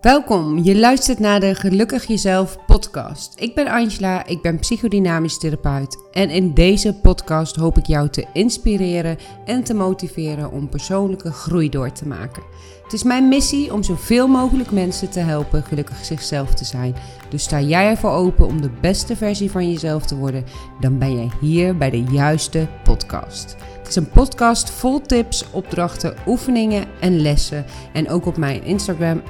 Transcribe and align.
Welkom, 0.00 0.58
je 0.58 0.76
luistert 0.76 1.18
naar 1.18 1.40
de 1.40 1.54
Gelukkig 1.54 2.06
Jezelf 2.06 2.58
podcast. 2.66 3.40
Ik 3.40 3.54
ben 3.54 3.66
Angela, 3.66 4.26
ik 4.26 4.42
ben 4.42 4.58
psychodynamisch 4.58 5.38
therapeut 5.38 5.96
en 6.12 6.30
in 6.30 6.54
deze 6.54 6.94
podcast 6.94 7.56
hoop 7.56 7.78
ik 7.78 7.86
jou 7.86 8.08
te 8.08 8.26
inspireren 8.32 9.18
en 9.44 9.64
te 9.64 9.74
motiveren 9.74 10.52
om 10.52 10.68
persoonlijke 10.68 11.32
groei 11.32 11.68
door 11.68 11.92
te 11.92 12.06
maken. 12.06 12.42
Het 12.82 12.92
is 12.92 13.02
mijn 13.02 13.28
missie 13.28 13.72
om 13.72 13.82
zoveel 13.82 14.28
mogelijk 14.28 14.70
mensen 14.70 15.10
te 15.10 15.20
helpen 15.20 15.62
gelukkig 15.62 16.04
zichzelf 16.04 16.54
te 16.54 16.64
zijn. 16.64 16.94
Dus 17.28 17.42
sta 17.42 17.60
jij 17.60 17.88
ervoor 17.88 18.10
open 18.10 18.46
om 18.46 18.60
de 18.60 18.70
beste 18.80 19.16
versie 19.16 19.50
van 19.50 19.70
jezelf 19.70 20.06
te 20.06 20.16
worden, 20.16 20.44
dan 20.80 20.98
ben 20.98 21.16
jij 21.16 21.30
hier 21.40 21.76
bij 21.76 21.90
de 21.90 22.02
juiste 22.02 22.68
podcast. 22.84 23.56
Het 23.88 23.96
is 23.96 24.02
een 24.02 24.12
podcast 24.12 24.70
vol 24.70 25.00
tips, 25.00 25.44
opdrachten, 25.50 26.14
oefeningen 26.26 26.84
en 27.00 27.20
lessen. 27.20 27.64
En 27.92 28.10
ook 28.10 28.26
op 28.26 28.36
mijn 28.36 28.64
Instagram, 28.64 29.22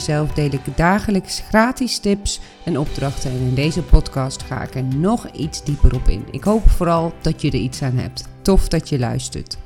@gelukkigjezelf, 0.00 0.32
deel 0.32 0.60
ik 0.66 0.76
dagelijks 0.76 1.40
gratis 1.40 1.98
tips 1.98 2.40
en 2.64 2.78
opdrachten. 2.78 3.30
En 3.30 3.36
in 3.36 3.54
deze 3.54 3.82
podcast 3.82 4.42
ga 4.42 4.62
ik 4.62 4.74
er 4.74 4.84
nog 4.84 5.30
iets 5.30 5.64
dieper 5.64 5.94
op 5.94 6.08
in. 6.08 6.24
Ik 6.30 6.44
hoop 6.44 6.70
vooral 6.70 7.12
dat 7.22 7.42
je 7.42 7.48
er 7.48 7.58
iets 7.58 7.82
aan 7.82 7.96
hebt. 7.96 8.24
Tof 8.42 8.68
dat 8.68 8.88
je 8.88 8.98
luistert. 8.98 9.58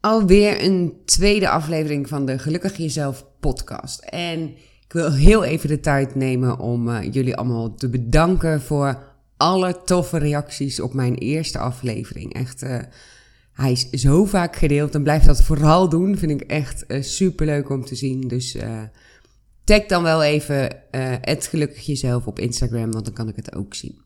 Alweer 0.00 0.64
een 0.64 0.92
tweede 1.04 1.48
aflevering 1.48 2.08
van 2.08 2.26
de 2.26 2.38
Gelukkig 2.38 2.76
Jezelf 2.76 3.24
podcast. 3.40 4.00
En 4.00 4.48
ik 4.84 4.92
wil 4.92 5.12
heel 5.12 5.44
even 5.44 5.68
de 5.68 5.80
tijd 5.80 6.14
nemen 6.14 6.58
om 6.58 6.88
uh, 6.88 7.12
jullie 7.12 7.36
allemaal 7.36 7.74
te 7.74 7.88
bedanken 7.88 8.60
voor 8.60 9.02
alle 9.36 9.82
toffe 9.84 10.18
reacties 10.18 10.80
op 10.80 10.94
mijn 10.94 11.14
eerste 11.14 11.58
aflevering. 11.58 12.34
Echt, 12.34 12.62
uh, 12.62 12.78
hij 13.56 13.72
is 13.72 13.88
zo 13.90 14.24
vaak 14.24 14.56
gedeeld 14.56 14.94
en 14.94 15.02
blijf 15.02 15.24
dat 15.24 15.42
vooral 15.42 15.88
doen. 15.88 16.18
Vind 16.18 16.40
ik 16.40 16.40
echt 16.40 16.84
uh, 16.88 17.02
super 17.02 17.46
leuk 17.46 17.70
om 17.70 17.84
te 17.84 17.94
zien. 17.94 18.20
Dus 18.20 18.56
uh, 18.56 18.82
tag 19.64 19.86
dan 19.86 20.02
wel 20.02 20.22
even 20.22 20.68
het 21.20 21.46
gelukkig 21.46 21.86
jezelf 21.86 22.26
op 22.26 22.38
Instagram, 22.38 22.90
want 22.92 23.04
dan 23.04 23.14
kan 23.14 23.28
ik 23.28 23.36
het 23.36 23.54
ook 23.54 23.74
zien. 23.74 24.00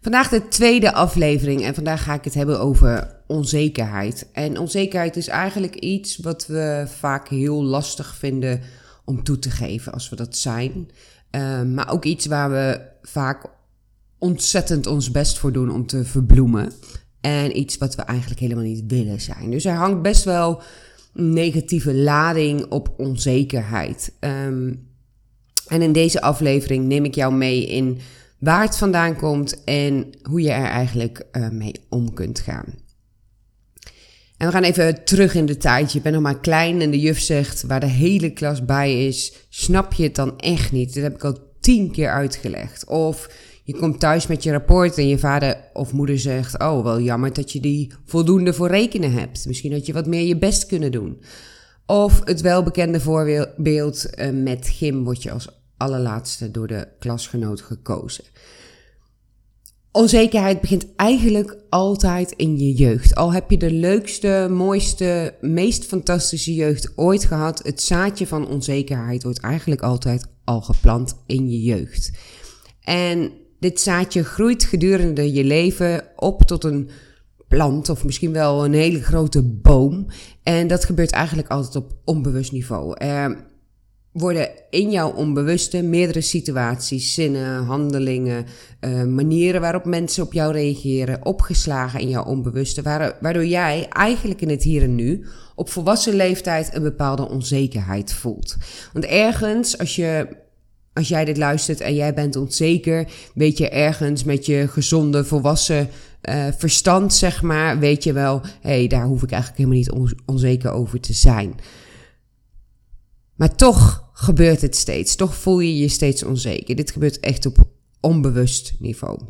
Vandaag 0.00 0.28
de 0.28 0.48
tweede 0.48 0.92
aflevering 0.92 1.62
en 1.62 1.74
vandaag 1.74 2.02
ga 2.02 2.14
ik 2.14 2.24
het 2.24 2.34
hebben 2.34 2.60
over 2.60 3.16
onzekerheid. 3.26 4.28
En 4.32 4.58
onzekerheid 4.58 5.16
is 5.16 5.28
eigenlijk 5.28 5.74
iets 5.74 6.16
wat 6.16 6.46
we 6.46 6.84
vaak 6.86 7.28
heel 7.28 7.64
lastig 7.64 8.16
vinden 8.16 8.60
om 9.04 9.22
toe 9.22 9.38
te 9.38 9.50
geven 9.50 9.92
als 9.92 10.08
we 10.08 10.16
dat 10.16 10.36
zijn. 10.36 10.90
maar 11.74 11.90
ook 11.90 12.04
iets 12.04 12.26
waar 12.26 12.50
we 12.50 12.80
vaak 13.02 13.46
ontzettend 14.18 14.86
ons 14.86 15.10
best 15.10 15.38
voor 15.38 15.52
doen 15.52 15.70
om 15.70 15.86
te 15.86 16.04
verbloemen. 16.04 16.72
En 17.20 17.58
iets 17.58 17.78
wat 17.78 17.94
we 17.94 18.02
eigenlijk 18.02 18.40
helemaal 18.40 18.64
niet 18.64 18.84
willen 18.86 19.20
zijn. 19.20 19.50
Dus 19.50 19.64
er 19.64 19.74
hangt 19.74 20.02
best 20.02 20.24
wel 20.24 20.62
negatieve 21.12 21.94
lading 21.94 22.66
op 22.70 22.94
onzekerheid. 22.96 24.12
Um, 24.20 24.86
en 25.66 25.82
in 25.82 25.92
deze 25.92 26.20
aflevering 26.20 26.86
neem 26.86 27.04
ik 27.04 27.14
jou 27.14 27.34
mee 27.34 27.66
in 27.66 27.98
waar 28.38 28.62
het 28.62 28.76
vandaan 28.76 29.16
komt 29.16 29.64
en 29.64 30.06
hoe 30.22 30.40
je 30.40 30.50
er 30.50 30.64
eigenlijk 30.64 31.26
uh, 31.32 31.48
mee 31.48 31.72
om 31.88 32.14
kunt 32.14 32.40
gaan. 32.40 32.64
En 34.36 34.46
we 34.46 34.52
gaan 34.52 34.62
even 34.62 35.04
terug 35.04 35.34
in 35.34 35.46
de 35.46 35.56
tijd. 35.56 35.92
Je 35.92 36.00
bent 36.00 36.14
nog 36.14 36.22
maar 36.22 36.40
klein 36.40 36.80
en 36.80 36.90
de 36.90 37.00
juf 37.00 37.20
zegt 37.20 37.62
waar 37.62 37.80
de 37.80 37.86
hele 37.86 38.32
klas 38.32 38.64
bij 38.64 39.06
is. 39.06 39.32
Snap 39.48 39.92
je 39.92 40.02
het 40.02 40.14
dan 40.14 40.38
echt 40.38 40.72
niet? 40.72 40.94
Dat 40.94 41.02
heb 41.02 41.14
ik 41.14 41.24
al 41.24 41.38
tien 41.60 41.90
keer 41.90 42.10
uitgelegd. 42.10 42.86
Of 42.86 43.30
je 43.68 43.76
komt 43.76 44.00
thuis 44.00 44.26
met 44.26 44.42
je 44.42 44.50
rapport 44.50 44.98
en 44.98 45.08
je 45.08 45.18
vader 45.18 45.70
of 45.72 45.92
moeder 45.92 46.18
zegt: 46.18 46.60
Oh, 46.60 46.82
wel 46.82 47.00
jammer 47.00 47.32
dat 47.32 47.52
je 47.52 47.60
die 47.60 47.92
voldoende 48.04 48.52
voor 48.52 48.68
rekenen 48.68 49.12
hebt. 49.12 49.46
Misschien 49.46 49.72
had 49.72 49.86
je 49.86 49.92
wat 49.92 50.06
meer 50.06 50.26
je 50.26 50.38
best 50.38 50.66
kunnen 50.66 50.92
doen. 50.92 51.20
Of 51.86 52.20
het 52.24 52.40
welbekende 52.40 53.00
voorbeeld 53.00 54.06
uh, 54.14 54.30
met 54.30 54.68
gym 54.68 55.04
word 55.04 55.22
je 55.22 55.30
als 55.30 55.48
allerlaatste 55.76 56.50
door 56.50 56.66
de 56.66 56.88
klasgenoot 56.98 57.60
gekozen. 57.60 58.24
Onzekerheid 59.92 60.60
begint 60.60 60.86
eigenlijk 60.96 61.56
altijd 61.68 62.32
in 62.32 62.58
je 62.58 62.72
jeugd. 62.72 63.14
Al 63.14 63.32
heb 63.32 63.50
je 63.50 63.58
de 63.58 63.72
leukste, 63.72 64.48
mooiste, 64.50 65.34
meest 65.40 65.84
fantastische 65.84 66.54
jeugd 66.54 66.92
ooit 66.96 67.24
gehad, 67.24 67.62
het 67.62 67.82
zaadje 67.82 68.26
van 68.26 68.48
onzekerheid 68.48 69.22
wordt 69.22 69.40
eigenlijk 69.40 69.82
altijd 69.82 70.26
al 70.44 70.60
geplant 70.60 71.14
in 71.26 71.50
je 71.50 71.62
jeugd. 71.62 72.10
En 72.80 73.32
dit 73.58 73.80
zaadje 73.80 74.24
groeit 74.24 74.64
gedurende 74.64 75.32
je 75.32 75.44
leven 75.44 76.02
op 76.16 76.42
tot 76.42 76.64
een 76.64 76.90
plant 77.48 77.88
of 77.88 78.04
misschien 78.04 78.32
wel 78.32 78.64
een 78.64 78.72
hele 78.72 79.02
grote 79.02 79.42
boom. 79.42 80.06
En 80.42 80.66
dat 80.66 80.84
gebeurt 80.84 81.10
eigenlijk 81.10 81.48
altijd 81.48 81.76
op 81.76 81.92
onbewust 82.04 82.52
niveau. 82.52 82.96
Er 82.96 83.46
worden 84.12 84.50
in 84.70 84.90
jouw 84.90 85.10
onbewuste 85.10 85.82
meerdere 85.82 86.20
situaties, 86.20 87.14
zinnen, 87.14 87.64
handelingen, 87.64 88.46
uh, 88.80 89.04
manieren 89.04 89.60
waarop 89.60 89.84
mensen 89.84 90.22
op 90.22 90.32
jou 90.32 90.52
reageren, 90.52 91.24
opgeslagen 91.24 92.00
in 92.00 92.08
jouw 92.08 92.24
onbewuste, 92.24 92.82
waardoor 93.20 93.46
jij 93.46 93.86
eigenlijk 93.88 94.40
in 94.40 94.48
het 94.48 94.62
hier 94.62 94.82
en 94.82 94.94
nu 94.94 95.26
op 95.54 95.70
volwassen 95.70 96.14
leeftijd 96.14 96.74
een 96.74 96.82
bepaalde 96.82 97.28
onzekerheid 97.28 98.12
voelt. 98.12 98.56
Want 98.92 99.04
ergens, 99.04 99.78
als 99.78 99.96
je 99.96 100.28
als 100.98 101.08
jij 101.08 101.24
dit 101.24 101.36
luistert 101.36 101.80
en 101.80 101.94
jij 101.94 102.14
bent 102.14 102.36
onzeker, 102.36 103.08
weet 103.34 103.58
je 103.58 103.68
ergens 103.68 104.24
met 104.24 104.46
je 104.46 104.68
gezonde, 104.68 105.24
volwassen 105.24 105.88
uh, 106.22 106.46
verstand, 106.56 107.14
zeg 107.14 107.42
maar, 107.42 107.78
weet 107.78 108.04
je 108.04 108.12
wel, 108.12 108.40
hé, 108.40 108.70
hey, 108.70 108.86
daar 108.86 109.06
hoef 109.06 109.22
ik 109.22 109.30
eigenlijk 109.30 109.62
helemaal 109.62 109.78
niet 109.78 110.16
onzeker 110.26 110.70
over 110.70 111.00
te 111.00 111.12
zijn. 111.12 111.54
Maar 113.34 113.54
toch 113.54 114.10
gebeurt 114.12 114.60
het 114.60 114.76
steeds. 114.76 115.16
Toch 115.16 115.34
voel 115.34 115.60
je 115.60 115.78
je 115.78 115.88
steeds 115.88 116.22
onzeker. 116.22 116.76
Dit 116.76 116.90
gebeurt 116.90 117.20
echt 117.20 117.46
op 117.46 117.68
onbewust 118.00 118.74
niveau. 118.78 119.20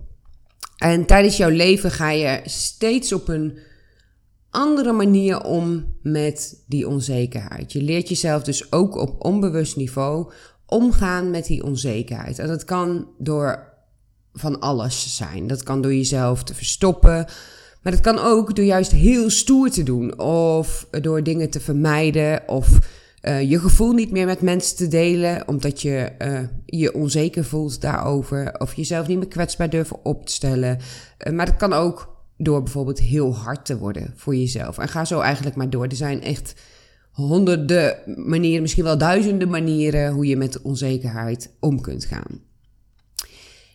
En 0.77 1.07
tijdens 1.07 1.37
jouw 1.37 1.51
leven 1.51 1.91
ga 1.91 2.11
je 2.11 2.41
steeds 2.45 3.13
op 3.13 3.29
een 3.29 3.59
andere 4.51 4.93
manier 4.93 5.45
om 5.45 5.97
met 6.03 6.65
die 6.67 6.89
onzekerheid. 6.89 7.73
Je 7.73 7.83
leert 7.83 8.09
jezelf 8.09 8.43
dus 8.43 8.73
ook 8.73 8.97
op 8.97 9.25
onbewust 9.25 9.77
niveau 9.77 10.33
omgaan 10.69 11.31
met 11.31 11.47
die 11.47 11.65
onzekerheid. 11.65 12.39
En 12.39 12.47
dat 12.47 12.65
kan 12.65 13.09
door 13.19 13.77
van 14.33 14.61
alles 14.61 15.17
zijn. 15.17 15.47
Dat 15.47 15.63
kan 15.63 15.83
door 15.83 15.95
jezelf 15.95 16.43
te 16.43 16.55
verstoppen. 16.55 17.27
Maar 17.83 17.93
dat 17.93 18.01
kan 18.01 18.19
ook 18.19 18.57
door 18.57 18.65
juist 18.65 18.91
heel 18.91 19.31
stoer 19.31 19.71
te 19.71 19.83
doen. 19.83 20.19
Of 20.19 20.87
door 20.91 21.23
dingen 21.23 21.51
te 21.51 21.61
vermijden. 21.61 22.49
Of 22.49 22.79
uh, 23.23 23.51
je 23.51 23.59
gevoel 23.59 23.93
niet 23.93 24.11
meer 24.11 24.27
met 24.27 24.41
mensen 24.41 24.77
te 24.77 24.89
delen. 24.89 25.49
Omdat 25.49 25.83
je 25.83 26.13
uh, 26.23 26.41
je 26.67 26.95
onzeker 26.95 27.45
voelt 27.45 27.81
daarover. 27.81 28.61
Of 28.61 28.75
jezelf 28.75 29.07
niet 29.07 29.19
meer 29.19 29.29
kwetsbaar 29.29 29.71
durven 29.71 30.05
op 30.05 30.27
te 30.27 30.33
stellen. 30.33 30.79
Uh, 31.27 31.33
maar 31.33 31.47
dat 31.47 31.57
kan 31.57 31.73
ook 31.73 32.17
door 32.37 32.63
bijvoorbeeld 32.63 33.01
heel 33.01 33.35
hard 33.35 33.65
te 33.65 33.79
worden 33.79 34.13
voor 34.17 34.37
jezelf. 34.37 34.79
En 34.79 34.89
ga 34.89 35.05
zo 35.05 35.21
eigenlijk 35.21 35.57
maar 35.57 35.71
door. 35.71 35.87
Er 35.87 35.97
zijn 35.97 36.23
echt 36.23 36.55
honderden 37.27 37.97
manieren, 38.17 38.63
misschien 38.63 38.85
wel 38.85 38.99
duizenden 38.99 39.49
manieren 39.49 40.13
hoe 40.13 40.27
je 40.27 40.37
met 40.37 40.63
onzekerheid 40.63 41.51
om 41.61 41.81
kunt 41.81 42.05
gaan. 42.05 42.41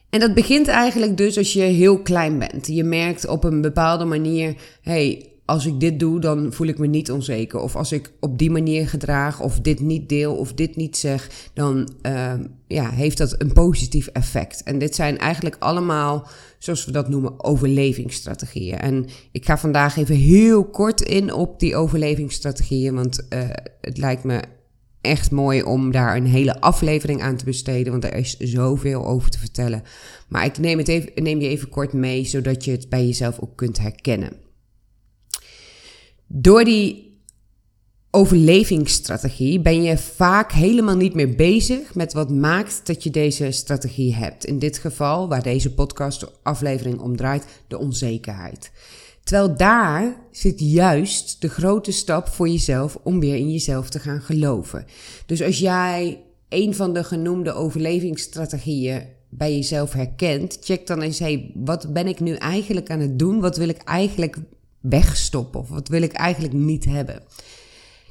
En 0.10 0.20
dat 0.20 0.34
begint 0.34 0.68
eigenlijk 0.68 1.18
dus 1.18 1.38
als 1.38 1.54
je 1.54 1.62
heel 1.62 2.02
klein 2.02 2.40
bent. 2.40 2.68
Je 2.68 2.84
merkt 2.84 3.28
op 3.28 3.44
een 3.44 3.62
bepaalde 3.62 4.06
manier, 4.06 4.56
hey, 4.82 5.33
als 5.46 5.66
ik 5.66 5.80
dit 5.80 6.00
doe, 6.00 6.20
dan 6.20 6.54
voel 6.54 6.68
ik 6.68 6.78
me 6.78 6.88
niet 6.88 7.12
onzeker. 7.12 7.60
Of 7.60 7.76
als 7.76 7.92
ik 7.92 8.12
op 8.20 8.38
die 8.38 8.52
manier 8.52 8.88
gedraag, 8.88 9.42
of 9.42 9.60
dit 9.60 9.80
niet 9.80 10.10
deel, 10.10 10.36
of 10.36 10.54
dit 10.54 10.76
niet 10.76 10.98
zeg, 10.98 11.50
dan 11.54 11.90
uh, 12.02 12.34
ja, 12.68 12.90
heeft 12.90 13.18
dat 13.18 13.36
een 13.38 13.54
positief 13.54 14.08
effect. 14.08 14.64
En 14.64 14.80
dit 14.80 14.96
zijn 14.96 15.18
eigenlijk 15.18 15.56
allemaal, 15.60 16.28
zoals 16.58 16.86
we 16.86 16.92
dat 16.92 17.10
noemen, 17.10 17.44
overlevingsstrategieën. 17.44 18.78
En 18.78 19.06
ik 19.32 19.46
ga 19.46 19.58
vandaag 19.58 19.98
even 19.98 20.16
heel 20.16 20.66
kort 20.66 21.02
in 21.02 21.34
op 21.34 21.60
die 21.60 21.76
overlevingsstrategieën, 21.76 22.96
want 22.96 23.26
uh, 23.30 23.40
het 23.82 23.98
lijkt 23.98 24.24
me 24.24 24.42
echt 25.02 25.32
mooi 25.32 25.64
om 25.64 25.92
daar 25.92 26.16
een 26.16 26.26
hele 26.26 26.62
aflevering 26.62 27.22
aan 27.22 27.36
te 27.36 27.46
besteden, 27.46 27.92
want 27.92 28.04
er 28.04 28.16
is 28.16 28.38
zoveel 28.38 29.06
over 29.06 29.30
te 29.30 29.40
vertellen. 29.40 29.84
Maar 30.28 30.46
ik 30.46 30.58
neem, 30.58 30.78
het 30.78 30.88
even, 30.88 31.24
neem 31.24 31.40
je 31.40 31.48
even 31.48 31.70
kort 31.70 31.94
mee, 31.94 32.26
zodat 32.26 32.66
je 32.66 32.72
het 32.72 32.90
bij 32.90 33.06
jezelf 33.06 33.40
ook 33.40 33.56
kunt 33.56 33.80
herkennen. 33.80 34.44
Door 36.36 36.64
die 36.64 37.18
overlevingsstrategie 38.12 39.60
ben 39.60 39.84
je 39.84 39.98
vaak 39.98 40.52
helemaal 40.52 40.96
niet 40.96 41.14
meer 41.14 41.36
bezig 41.36 41.96
met 41.96 42.14
wat 42.14 42.30
maakt 42.30 42.82
dat 42.84 43.04
je 43.04 43.10
deze 43.10 43.52
strategie 43.52 44.16
hebt. 44.16 44.46
In 44.46 44.60
dit 44.60 44.78
geval, 44.78 45.28
waar 45.28 45.44
deze 45.44 45.74
podcast-aflevering 45.74 47.00
om 47.00 47.16
draait, 47.16 47.46
de 47.68 47.78
onzekerheid. 47.78 48.72
Terwijl 49.24 49.58
daar 49.58 50.16
zit 50.32 50.60
juist 50.60 51.42
de 51.42 51.50
grote 51.50 51.92
stap 51.92 52.28
voor 52.28 52.50
jezelf 52.50 52.98
om 53.04 53.20
weer 53.20 53.36
in 53.36 53.52
jezelf 53.52 53.90
te 53.90 54.00
gaan 54.00 54.22
geloven. 54.22 54.86
Dus 55.26 55.42
als 55.42 55.60
jij 55.60 56.24
een 56.50 56.76
van 56.76 56.94
de 56.94 57.04
genoemde 57.04 57.54
overlevingsstrategieën 57.54 59.04
bij 59.30 59.56
jezelf 59.56 59.94
herkent, 59.94 60.58
check 60.62 60.88
dan 60.88 61.02
eens: 61.02 61.20
hey, 61.20 61.52
wat 61.56 61.94
ben 61.94 62.08
ik 62.08 62.20
nu 62.20 62.34
eigenlijk 62.34 62.90
aan 62.90 63.00
het 63.00 63.20
doen? 63.20 63.40
Wat 63.40 63.58
wil 63.58 63.70
ik 63.70 63.78
eigenlijk 63.78 64.38
wegstoppen? 64.84 65.60
Of 65.60 65.70
wat 65.70 65.88
wil 65.88 66.02
ik 66.02 66.14
eigenlijk 66.14 66.54
niet 66.54 66.86
hebben? 66.86 67.24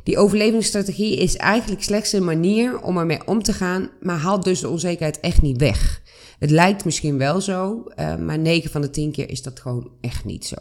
Die 0.02 0.18
overlevingsstrategie 0.18 1.16
is 1.16 1.36
eigenlijk 1.36 1.82
slechts 1.82 2.12
een 2.12 2.24
manier 2.24 2.80
om 2.80 2.98
ermee 2.98 3.26
om 3.26 3.42
te 3.42 3.52
gaan, 3.52 3.90
maar 4.00 4.18
haalt 4.18 4.44
dus 4.44 4.60
de 4.60 4.68
onzekerheid 4.68 5.20
echt 5.20 5.42
niet 5.42 5.58
weg. 5.58 6.02
Het 6.38 6.50
lijkt 6.50 6.84
misschien 6.84 7.18
wel 7.18 7.40
zo, 7.40 7.84
uh, 7.96 8.16
maar 8.16 8.38
9 8.38 8.70
van 8.70 8.80
de 8.80 8.90
10 8.90 9.12
keer 9.12 9.30
is 9.30 9.42
dat 9.42 9.60
gewoon 9.60 9.90
echt 10.00 10.24
niet 10.24 10.46
zo. 10.46 10.56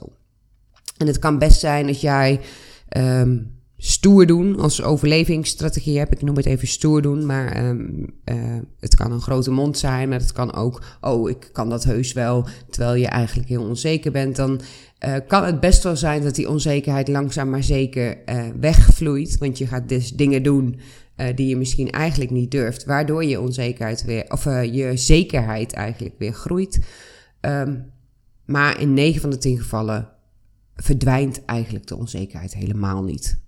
En 0.97 1.07
het 1.07 1.19
kan 1.19 1.37
best 1.37 1.59
zijn 1.59 1.87
dat 1.87 2.01
jij 2.01 2.39
um, 2.97 3.59
stoer 3.77 4.25
doen 4.25 4.59
als 4.59 4.81
overlevingsstrategie 4.81 5.97
hebt. 5.97 6.11
Ik 6.11 6.21
noem 6.21 6.35
het 6.35 6.45
even 6.45 6.67
stoer 6.67 7.01
doen, 7.01 7.25
maar 7.25 7.65
um, 7.65 8.13
uh, 8.25 8.35
het 8.79 8.95
kan 8.95 9.11
een 9.11 9.21
grote 9.21 9.51
mond 9.51 9.77
zijn, 9.77 10.09
maar 10.09 10.19
het 10.19 10.31
kan 10.31 10.53
ook, 10.53 10.81
oh, 11.01 11.29
ik 11.29 11.49
kan 11.51 11.69
dat 11.69 11.83
heus 11.83 12.13
wel, 12.13 12.45
terwijl 12.69 12.95
je 12.95 13.07
eigenlijk 13.07 13.49
heel 13.49 13.63
onzeker 13.63 14.11
bent. 14.11 14.35
Dan 14.35 14.61
uh, 15.05 15.15
kan 15.27 15.43
het 15.43 15.59
best 15.59 15.83
wel 15.83 15.95
zijn 15.95 16.23
dat 16.23 16.35
die 16.35 16.49
onzekerheid 16.49 17.07
langzaam 17.07 17.49
maar 17.49 17.63
zeker 17.63 18.17
uh, 18.25 18.43
wegvloeit, 18.59 19.37
want 19.37 19.57
je 19.57 19.67
gaat 19.67 19.89
dus 19.89 20.11
dingen 20.11 20.43
doen 20.43 20.79
die 21.35 21.47
je 21.47 21.57
misschien 21.57 21.91
eigenlijk 21.91 22.31
niet 22.31 22.51
durft, 22.51 22.85
waardoor 22.85 23.25
je 23.25 23.41
onzekerheid 23.41 24.03
weer, 24.03 24.25
of 24.31 24.43
je 24.43 24.91
zekerheid 24.95 25.73
eigenlijk 25.73 26.15
weer 26.17 26.33
groeit. 26.33 26.79
Um, 27.41 27.91
maar 28.45 28.79
in 28.79 28.93
9 28.93 29.21
van 29.21 29.29
de 29.29 29.37
10 29.37 29.59
gevallen 29.59 30.09
verdwijnt 30.75 31.45
eigenlijk 31.45 31.87
de 31.87 31.95
onzekerheid 31.95 32.53
helemaal 32.53 33.03
niet. 33.03 33.39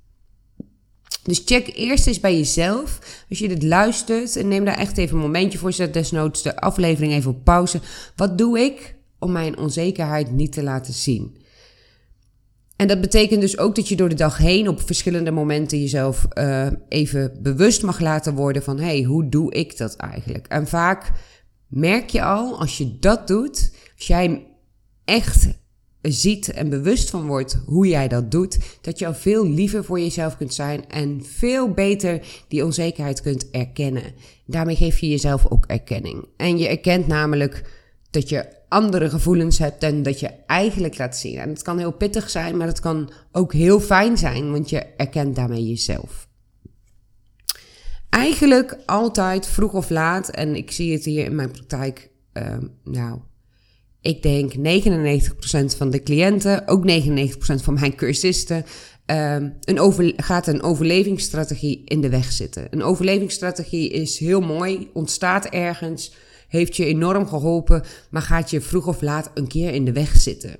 Dus 1.23 1.41
check 1.45 1.71
eerst 1.75 2.07
eens 2.07 2.19
bij 2.19 2.37
jezelf, 2.37 2.99
als 3.29 3.39
je 3.39 3.47
dit 3.47 3.63
luistert, 3.63 4.35
en 4.35 4.47
neem 4.47 4.65
daar 4.65 4.77
echt 4.77 4.97
even 4.97 5.15
een 5.15 5.21
momentje 5.21 5.57
voor. 5.57 5.73
Zet 5.73 5.93
desnoods 5.93 6.41
de 6.41 6.59
aflevering 6.59 7.13
even 7.13 7.31
op 7.31 7.43
pauze. 7.43 7.79
Wat 8.15 8.37
doe 8.37 8.59
ik 8.59 8.95
om 9.19 9.31
mijn 9.31 9.57
onzekerheid 9.57 10.31
niet 10.31 10.51
te 10.51 10.63
laten 10.63 10.93
zien? 10.93 11.37
En 12.83 12.89
dat 12.89 13.01
betekent 13.01 13.41
dus 13.41 13.57
ook 13.57 13.75
dat 13.75 13.87
je 13.87 13.95
door 13.95 14.09
de 14.09 14.15
dag 14.15 14.37
heen 14.37 14.67
op 14.67 14.81
verschillende 14.81 15.31
momenten 15.31 15.79
jezelf 15.79 16.27
uh, 16.33 16.67
even 16.89 17.37
bewust 17.41 17.83
mag 17.83 17.99
laten 17.99 18.35
worden 18.35 18.63
van, 18.63 18.79
hey, 18.79 19.03
hoe 19.03 19.29
doe 19.29 19.51
ik 19.53 19.77
dat 19.77 19.95
eigenlijk? 19.95 20.47
En 20.47 20.67
vaak 20.67 21.11
merk 21.67 22.09
je 22.09 22.23
al, 22.23 22.59
als 22.59 22.77
je 22.77 22.99
dat 22.99 23.27
doet, 23.27 23.73
als 23.97 24.07
jij 24.07 24.47
echt 25.05 25.47
ziet 26.01 26.51
en 26.51 26.69
bewust 26.69 27.09
van 27.09 27.27
wordt 27.27 27.61
hoe 27.65 27.87
jij 27.87 28.07
dat 28.07 28.31
doet, 28.31 28.57
dat 28.81 28.99
je 28.99 29.07
al 29.07 29.13
veel 29.13 29.47
liever 29.47 29.83
voor 29.83 29.99
jezelf 29.99 30.37
kunt 30.37 30.53
zijn 30.53 30.89
en 30.89 31.21
veel 31.25 31.71
beter 31.71 32.25
die 32.47 32.65
onzekerheid 32.65 33.21
kunt 33.21 33.49
erkennen. 33.49 34.13
Daarmee 34.45 34.75
geef 34.75 34.99
je 34.99 35.09
jezelf 35.09 35.45
ook 35.49 35.65
erkenning. 35.65 36.25
En 36.37 36.57
je 36.57 36.67
erkent 36.67 37.07
namelijk 37.07 37.63
dat 38.09 38.29
je 38.29 38.45
andere 38.73 39.09
gevoelens 39.09 39.57
hebt 39.57 39.83
en 39.83 40.03
dat 40.03 40.19
je 40.19 40.29
eigenlijk 40.47 40.97
laat 40.97 41.17
zien. 41.17 41.37
En 41.37 41.49
het 41.49 41.61
kan 41.61 41.77
heel 41.77 41.91
pittig 41.91 42.29
zijn, 42.29 42.57
maar 42.57 42.67
het 42.67 42.79
kan 42.79 43.11
ook 43.31 43.53
heel 43.53 43.79
fijn 43.79 44.17
zijn, 44.17 44.51
want 44.51 44.69
je 44.69 44.79
erkent 44.97 45.35
daarmee 45.35 45.67
jezelf. 45.67 46.27
Eigenlijk 48.09 48.77
altijd 48.85 49.47
vroeg 49.47 49.73
of 49.73 49.89
laat, 49.89 50.29
en 50.29 50.55
ik 50.55 50.71
zie 50.71 50.93
het 50.93 51.05
hier 51.05 51.25
in 51.25 51.35
mijn 51.35 51.51
praktijk, 51.51 52.09
uh, 52.33 52.57
nou, 52.83 53.19
ik 54.01 54.21
denk 54.21 54.53
99% 54.53 55.77
van 55.77 55.89
de 55.89 56.03
cliënten, 56.03 56.67
ook 56.67 56.89
99% 56.89 57.35
van 57.37 57.73
mijn 57.73 57.95
cursisten, 57.95 58.65
uh, 59.11 59.35
een 59.61 60.13
gaat 60.17 60.47
een 60.47 60.61
overlevingsstrategie 60.61 61.81
in 61.85 62.01
de 62.01 62.09
weg 62.09 62.31
zitten. 62.31 62.67
Een 62.69 62.83
overlevingsstrategie 62.83 63.89
is 63.89 64.19
heel 64.19 64.41
mooi, 64.41 64.89
ontstaat 64.93 65.45
ergens, 65.45 66.13
heeft 66.53 66.75
je 66.75 66.85
enorm 66.85 67.27
geholpen, 67.27 67.83
maar 68.09 68.21
gaat 68.21 68.49
je 68.49 68.61
vroeg 68.61 68.87
of 68.87 69.01
laat 69.01 69.31
een 69.33 69.47
keer 69.47 69.73
in 69.73 69.85
de 69.85 69.91
weg 69.91 70.15
zitten. 70.15 70.55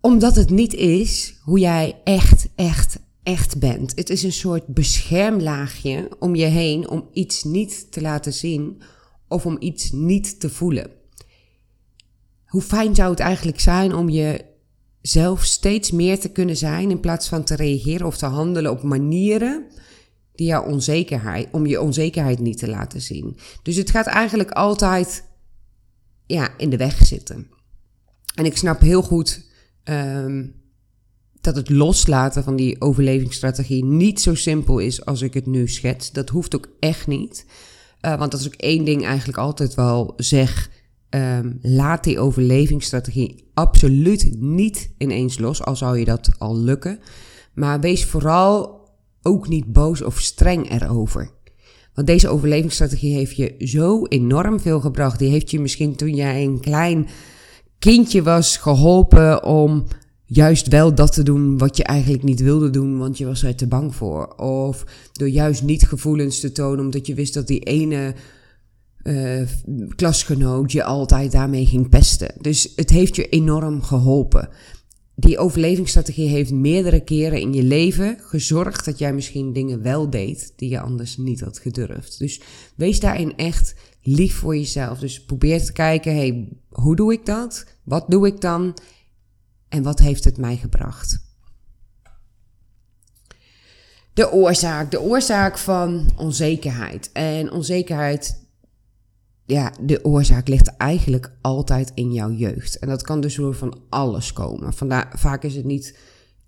Omdat 0.00 0.36
het 0.36 0.50
niet 0.50 0.74
is 0.74 1.34
hoe 1.42 1.58
jij 1.58 2.00
echt, 2.04 2.48
echt, 2.54 2.98
echt 3.22 3.58
bent. 3.58 3.92
Het 3.94 4.10
is 4.10 4.22
een 4.22 4.32
soort 4.32 4.66
beschermlaagje 4.66 6.08
om 6.18 6.34
je 6.34 6.44
heen 6.44 6.88
om 6.90 7.08
iets 7.12 7.44
niet 7.44 7.92
te 7.92 8.00
laten 8.00 8.32
zien 8.32 8.82
of 9.28 9.46
om 9.46 9.56
iets 9.60 9.90
niet 9.92 10.40
te 10.40 10.50
voelen. 10.50 10.90
Hoe 12.46 12.62
fijn 12.62 12.94
zou 12.94 13.10
het 13.10 13.20
eigenlijk 13.20 13.60
zijn 13.60 13.94
om 13.94 14.08
jezelf 14.08 15.44
steeds 15.44 15.90
meer 15.90 16.20
te 16.20 16.28
kunnen 16.28 16.56
zijn 16.56 16.90
in 16.90 17.00
plaats 17.00 17.28
van 17.28 17.44
te 17.44 17.56
reageren 17.56 18.06
of 18.06 18.16
te 18.16 18.26
handelen 18.26 18.70
op 18.70 18.82
manieren 18.82 19.66
die 20.40 20.48
jouw 20.48 20.64
onzekerheid, 20.64 21.48
om 21.52 21.66
je 21.66 21.80
onzekerheid 21.80 22.38
niet 22.38 22.58
te 22.58 22.68
laten 22.68 23.00
zien. 23.00 23.36
Dus 23.62 23.76
het 23.76 23.90
gaat 23.90 24.06
eigenlijk 24.06 24.50
altijd 24.50 25.24
ja, 26.26 26.48
in 26.56 26.70
de 26.70 26.76
weg 26.76 27.06
zitten. 27.06 27.50
En 28.34 28.44
ik 28.44 28.56
snap 28.56 28.80
heel 28.80 29.02
goed 29.02 29.44
um, 29.84 30.54
dat 31.40 31.56
het 31.56 31.68
loslaten 31.68 32.44
van 32.44 32.56
die 32.56 32.80
overlevingsstrategie 32.80 33.84
niet 33.84 34.20
zo 34.20 34.34
simpel 34.34 34.78
is 34.78 35.04
als 35.04 35.22
ik 35.22 35.34
het 35.34 35.46
nu 35.46 35.68
schets. 35.68 36.12
Dat 36.12 36.28
hoeft 36.28 36.54
ook 36.54 36.68
echt 36.78 37.06
niet. 37.06 37.46
Uh, 38.00 38.18
want 38.18 38.30
dat 38.30 38.40
is 38.40 38.46
ook 38.46 38.54
één 38.54 38.84
ding 38.84 39.04
eigenlijk 39.04 39.38
altijd 39.38 39.74
wel 39.74 40.12
zeg 40.16 40.78
Um, 41.14 41.58
laat 41.62 42.04
die 42.04 42.18
overlevingsstrategie 42.18 43.50
absoluut 43.54 44.30
niet 44.38 44.90
ineens 44.98 45.38
los, 45.38 45.62
al 45.62 45.76
zou 45.76 45.98
je 45.98 46.04
dat 46.04 46.30
al 46.38 46.56
lukken. 46.56 46.98
Maar 47.54 47.80
wees 47.80 48.04
vooral 48.04 48.79
ook 49.22 49.48
niet 49.48 49.72
boos 49.72 50.02
of 50.02 50.20
streng 50.20 50.70
erover. 50.70 51.30
Want 51.94 52.06
deze 52.06 52.28
overlevingsstrategie 52.28 53.14
heeft 53.14 53.36
je 53.36 53.54
zo 53.58 54.06
enorm 54.06 54.60
veel 54.60 54.80
gebracht. 54.80 55.18
Die 55.18 55.30
heeft 55.30 55.50
je 55.50 55.60
misschien 55.60 55.96
toen 55.96 56.14
jij 56.14 56.44
een 56.44 56.60
klein 56.60 57.08
kindje 57.78 58.22
was 58.22 58.56
geholpen 58.56 59.44
om 59.44 59.86
juist 60.24 60.68
wel 60.68 60.94
dat 60.94 61.12
te 61.12 61.22
doen 61.22 61.58
wat 61.58 61.76
je 61.76 61.84
eigenlijk 61.84 62.22
niet 62.22 62.40
wilde 62.40 62.70
doen, 62.70 62.98
want 62.98 63.18
je 63.18 63.26
was 63.26 63.42
er 63.42 63.54
te 63.54 63.66
bang 63.66 63.94
voor. 63.94 64.34
Of 64.36 64.84
door 65.12 65.28
juist 65.28 65.62
niet 65.62 65.82
gevoelens 65.82 66.40
te 66.40 66.52
tonen, 66.52 66.84
omdat 66.84 67.06
je 67.06 67.14
wist 67.14 67.34
dat 67.34 67.46
die 67.46 67.60
ene 67.60 68.14
uh, 69.02 69.42
klasgenoot 69.96 70.72
je 70.72 70.84
altijd 70.84 71.32
daarmee 71.32 71.66
ging 71.66 71.88
pesten. 71.88 72.34
Dus 72.40 72.72
het 72.76 72.90
heeft 72.90 73.16
je 73.16 73.28
enorm 73.28 73.82
geholpen. 73.82 74.48
Die 75.20 75.38
overlevingsstrategie 75.38 76.28
heeft 76.28 76.52
meerdere 76.52 77.00
keren 77.00 77.40
in 77.40 77.52
je 77.52 77.62
leven 77.62 78.18
gezorgd 78.20 78.84
dat 78.84 78.98
jij 78.98 79.12
misschien 79.12 79.52
dingen 79.52 79.82
wel 79.82 80.10
deed 80.10 80.52
die 80.56 80.70
je 80.70 80.80
anders 80.80 81.16
niet 81.16 81.40
had 81.40 81.58
gedurfd. 81.58 82.18
Dus 82.18 82.40
wees 82.76 83.00
daarin 83.00 83.36
echt 83.36 83.74
lief 84.02 84.34
voor 84.34 84.56
jezelf. 84.56 84.98
Dus 84.98 85.24
probeer 85.24 85.64
te 85.64 85.72
kijken, 85.72 86.14
hey, 86.14 86.48
hoe 86.68 86.96
doe 86.96 87.12
ik 87.12 87.26
dat? 87.26 87.66
Wat 87.84 88.04
doe 88.08 88.26
ik 88.26 88.40
dan? 88.40 88.76
En 89.68 89.82
wat 89.82 89.98
heeft 89.98 90.24
het 90.24 90.36
mij 90.36 90.56
gebracht? 90.56 91.18
De 94.12 94.32
oorzaak, 94.32 94.90
de 94.90 95.00
oorzaak 95.00 95.58
van 95.58 96.10
onzekerheid. 96.16 97.10
En 97.12 97.52
onzekerheid 97.52 98.48
ja, 99.50 99.72
de 99.80 100.04
oorzaak 100.04 100.48
ligt 100.48 100.76
eigenlijk 100.76 101.32
altijd 101.40 101.92
in 101.94 102.12
jouw 102.12 102.30
jeugd. 102.30 102.78
En 102.78 102.88
dat 102.88 103.02
kan 103.02 103.20
dus 103.20 103.34
door 103.34 103.54
van 103.54 103.78
alles 103.88 104.32
komen. 104.32 104.72
Vandaar, 104.72 105.12
vaak 105.16 105.42
is 105.42 105.54
het 105.54 105.64
niet 105.64 105.98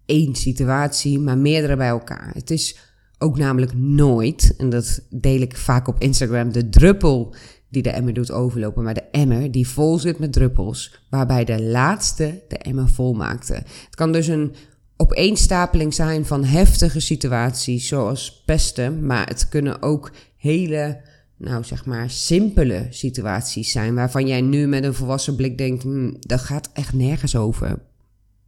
één 0.07 0.35
situatie, 0.35 1.19
maar 1.19 1.39
meerdere 1.39 1.77
bij 1.77 1.89
elkaar. 1.89 2.31
Het 2.35 2.51
is 2.51 2.79
ook 3.19 3.39
namelijk 3.39 3.75
nooit, 3.75 4.55
en 4.57 4.71
dat 4.71 5.01
deel 5.11 5.41
ik 5.41 5.57
vaak 5.57 5.89
op 5.89 6.01
Instagram, 6.01 6.53
de 6.53 6.69
druppel 6.69 7.35
die 7.69 7.83
de 7.83 7.91
emmer 7.91 8.15
doet 8.15 8.31
overlopen, 8.31 8.83
maar 8.83 8.95
de 8.95 9.09
emmer 9.11 9.51
die 9.51 9.69
vol 9.69 9.99
zit 9.99 10.19
met 10.19 10.33
druppels, 10.33 11.07
waarbij 11.11 11.45
de 11.45 11.63
laatste 11.63 12.43
de 12.49 12.59
emmer 12.59 12.89
vol 12.89 13.15
maakte. 13.15 13.55
Het 13.55 13.95
kan 13.95 14.13
dus 14.13 14.27
een 14.27 14.55
opeenstapeling 14.97 15.95
zijn 15.95 16.27
van 16.27 16.45
heftige 16.45 17.01
situaties, 17.01 17.89
zoals 17.89 18.43
pesten, 18.47 19.07
maar 19.07 19.27
het 19.27 19.49
kunnen 19.49 19.83
ook 19.83 20.13
hele 20.37 21.01
nou 21.43 21.65
zeg 21.65 21.85
maar, 21.85 22.11
simpele 22.11 22.87
situaties 22.91 23.71
zijn 23.71 23.95
waarvan 23.95 24.27
jij 24.27 24.41
nu 24.41 24.67
met 24.67 24.85
een 24.85 24.95
volwassen 24.95 25.37
blik 25.37 25.59
denkt, 25.59 25.83
hm, 25.83 26.13
dat 26.21 26.41
gaat 26.41 26.71
echt 26.73 26.93
nergens 26.93 27.37
over. 27.37 27.79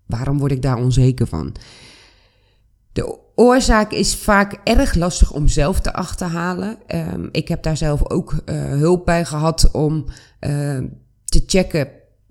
Waarom 0.06 0.38
word 0.38 0.52
ik 0.52 0.62
daar 0.62 0.76
onzeker 0.76 1.26
van? 1.26 1.54
De 2.92 3.18
oorzaak 3.34 3.92
is 3.92 4.16
vaak 4.16 4.60
erg 4.64 4.94
lastig 4.94 5.32
om 5.32 5.48
zelf 5.48 5.80
te 5.80 5.92
achterhalen. 5.92 6.78
Um, 6.88 7.28
ik 7.32 7.48
heb 7.48 7.62
daar 7.62 7.76
zelf 7.76 8.10
ook 8.10 8.32
uh, 8.32 8.64
hulp 8.64 9.04
bij 9.04 9.24
gehad 9.24 9.70
om 9.70 10.04
uh, 10.40 10.78
te 11.24 11.42
checken 11.46 11.88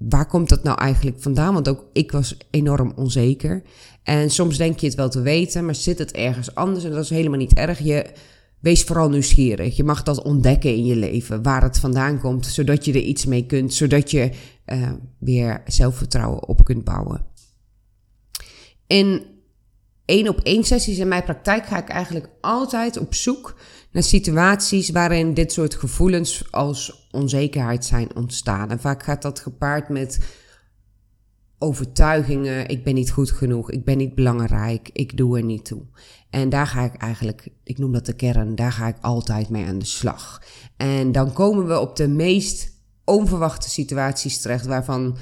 waar 0.10 0.27
komt 0.27 0.50
dat 0.50 0.63
nou 0.63 0.79
eigenlijk 0.79 1.22
vandaan? 1.22 1.53
Want 1.53 1.70
ook 1.70 1.86
ik 1.93 2.12
was 2.12 2.38
enorm 2.50 2.93
onzeker. 2.96 3.62
En 4.03 4.29
soms 4.29 4.58
denk 4.58 4.79
je 4.79 4.86
het 4.86 4.96
wel 4.96 5.10
te 5.10 5.22
weten, 5.22 5.65
maar 5.65 5.75
zit 5.75 6.00
het 6.00 6.12
ergens 6.12 6.55
anders 6.55 6.84
en 6.84 6.91
dat 6.91 7.03
is 7.03 7.10
helemaal 7.10 7.38
niet 7.38 7.53
erg. 7.53 7.79
Je 7.79 8.05
Wees 8.63 8.84
vooral 8.84 9.10
nieuwsgierig. 9.10 9.75
Je 9.75 9.84
mag 9.84 10.03
dat 10.03 10.22
ontdekken 10.22 10.75
in 10.75 10.86
je 10.86 10.96
leven, 10.96 11.43
waar 11.43 11.62
het 11.62 11.79
vandaan 11.79 12.20
komt, 12.20 12.46
zodat 12.46 12.86
je 12.86 12.93
er 12.93 13.00
iets 13.00 13.25
mee 13.25 13.46
kunt, 13.46 13.74
zodat 13.74 14.12
je 14.12 14.32
uh, 14.65 14.91
weer 15.20 15.62
zelfvertrouwen 15.65 16.48
op 16.48 16.63
kunt 16.63 16.84
bouwen. 16.84 17.25
In 18.88 19.25
één 20.05 20.27
op 20.27 20.39
één 20.39 20.63
sessies 20.63 20.98
in 20.98 21.08
mijn 21.08 21.24
praktijk 21.24 21.65
ga 21.65 21.77
ik 21.77 21.89
eigenlijk 21.89 22.29
altijd 22.41 22.98
op 22.98 23.13
zoek 23.13 23.55
naar 23.91 24.03
situaties 24.03 24.89
waarin 24.89 25.34
dit 25.34 25.51
soort 25.51 25.75
gevoelens 25.75 26.51
als 26.51 27.08
onzekerheid 27.12 27.86
zijn 27.86 28.15
ontstaan. 28.15 28.70
En 28.70 28.79
vaak 28.79 29.03
gaat 29.03 29.22
dat 29.22 29.39
gepaard 29.39 29.89
met 29.89 30.20
overtuigingen. 31.63 32.67
Ik 32.67 32.84
ben 32.84 32.93
niet 32.93 33.12
goed 33.12 33.32
genoeg, 33.32 33.72
ik 33.72 33.84
ben 33.84 33.98
niet 33.98 34.15
belangrijk, 34.15 34.89
ik 34.93 35.17
doe 35.17 35.38
er 35.38 35.43
niet 35.43 35.65
toe. 35.65 35.82
En 36.29 36.50
daar 36.50 36.67
ga 36.67 36.84
ik 36.84 36.96
eigenlijk, 36.96 37.48
ik 37.63 37.77
noem 37.77 37.91
dat 37.91 38.05
de 38.05 38.13
kern, 38.13 38.55
daar 38.55 38.72
ga 38.72 38.88
ik 38.88 38.98
altijd 39.01 39.50
mee 39.50 39.65
aan 39.65 39.79
de 39.79 39.86
slag. 39.86 40.41
En 40.77 41.12
dan 41.12 41.34
komen 41.34 41.67
we 41.67 41.79
op 41.79 41.96
de 41.96 42.08
meest 42.08 42.72
onverwachte 43.05 43.70
situaties 43.70 44.41
terecht 44.41 44.65
waarvan 44.65 45.17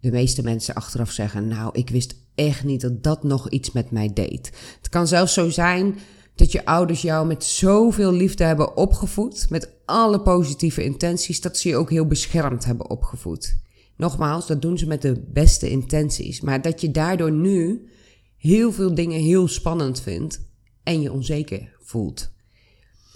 de 0.00 0.10
meeste 0.10 0.42
mensen 0.42 0.74
achteraf 0.74 1.10
zeggen: 1.10 1.48
Nou, 1.48 1.70
ik 1.72 1.90
wist 1.90 2.14
echt 2.34 2.64
niet 2.64 2.80
dat 2.80 3.02
dat 3.02 3.22
nog 3.22 3.50
iets 3.50 3.72
met 3.72 3.90
mij 3.90 4.12
deed. 4.12 4.52
Het 4.76 4.88
kan 4.88 5.06
zelfs 5.06 5.34
zo 5.34 5.50
zijn 5.50 5.98
dat 6.34 6.52
je 6.52 6.64
ouders 6.64 7.02
jou 7.02 7.26
met 7.26 7.44
zoveel 7.44 8.12
liefde 8.12 8.44
hebben 8.44 8.76
opgevoed, 8.76 9.46
met 9.50 9.70
alle 9.84 10.20
positieve 10.20 10.84
intenties, 10.84 11.40
dat 11.40 11.56
ze 11.56 11.68
je 11.68 11.76
ook 11.76 11.90
heel 11.90 12.06
beschermd 12.06 12.64
hebben 12.64 12.90
opgevoed. 12.90 13.56
Nogmaals, 13.96 14.46
dat 14.46 14.62
doen 14.62 14.78
ze 14.78 14.86
met 14.86 15.02
de 15.02 15.24
beste 15.32 15.70
intenties, 15.70 16.40
maar 16.40 16.62
dat 16.62 16.80
je 16.80 16.90
daardoor 16.90 17.32
nu 17.32 17.88
heel 18.36 18.72
veel 18.72 18.94
dingen 18.94 19.20
heel 19.20 19.48
spannend 19.48 20.00
vindt 20.00 20.40
en 20.82 21.00
je 21.00 21.12
onzeker 21.12 21.76
voelt. 21.80 22.34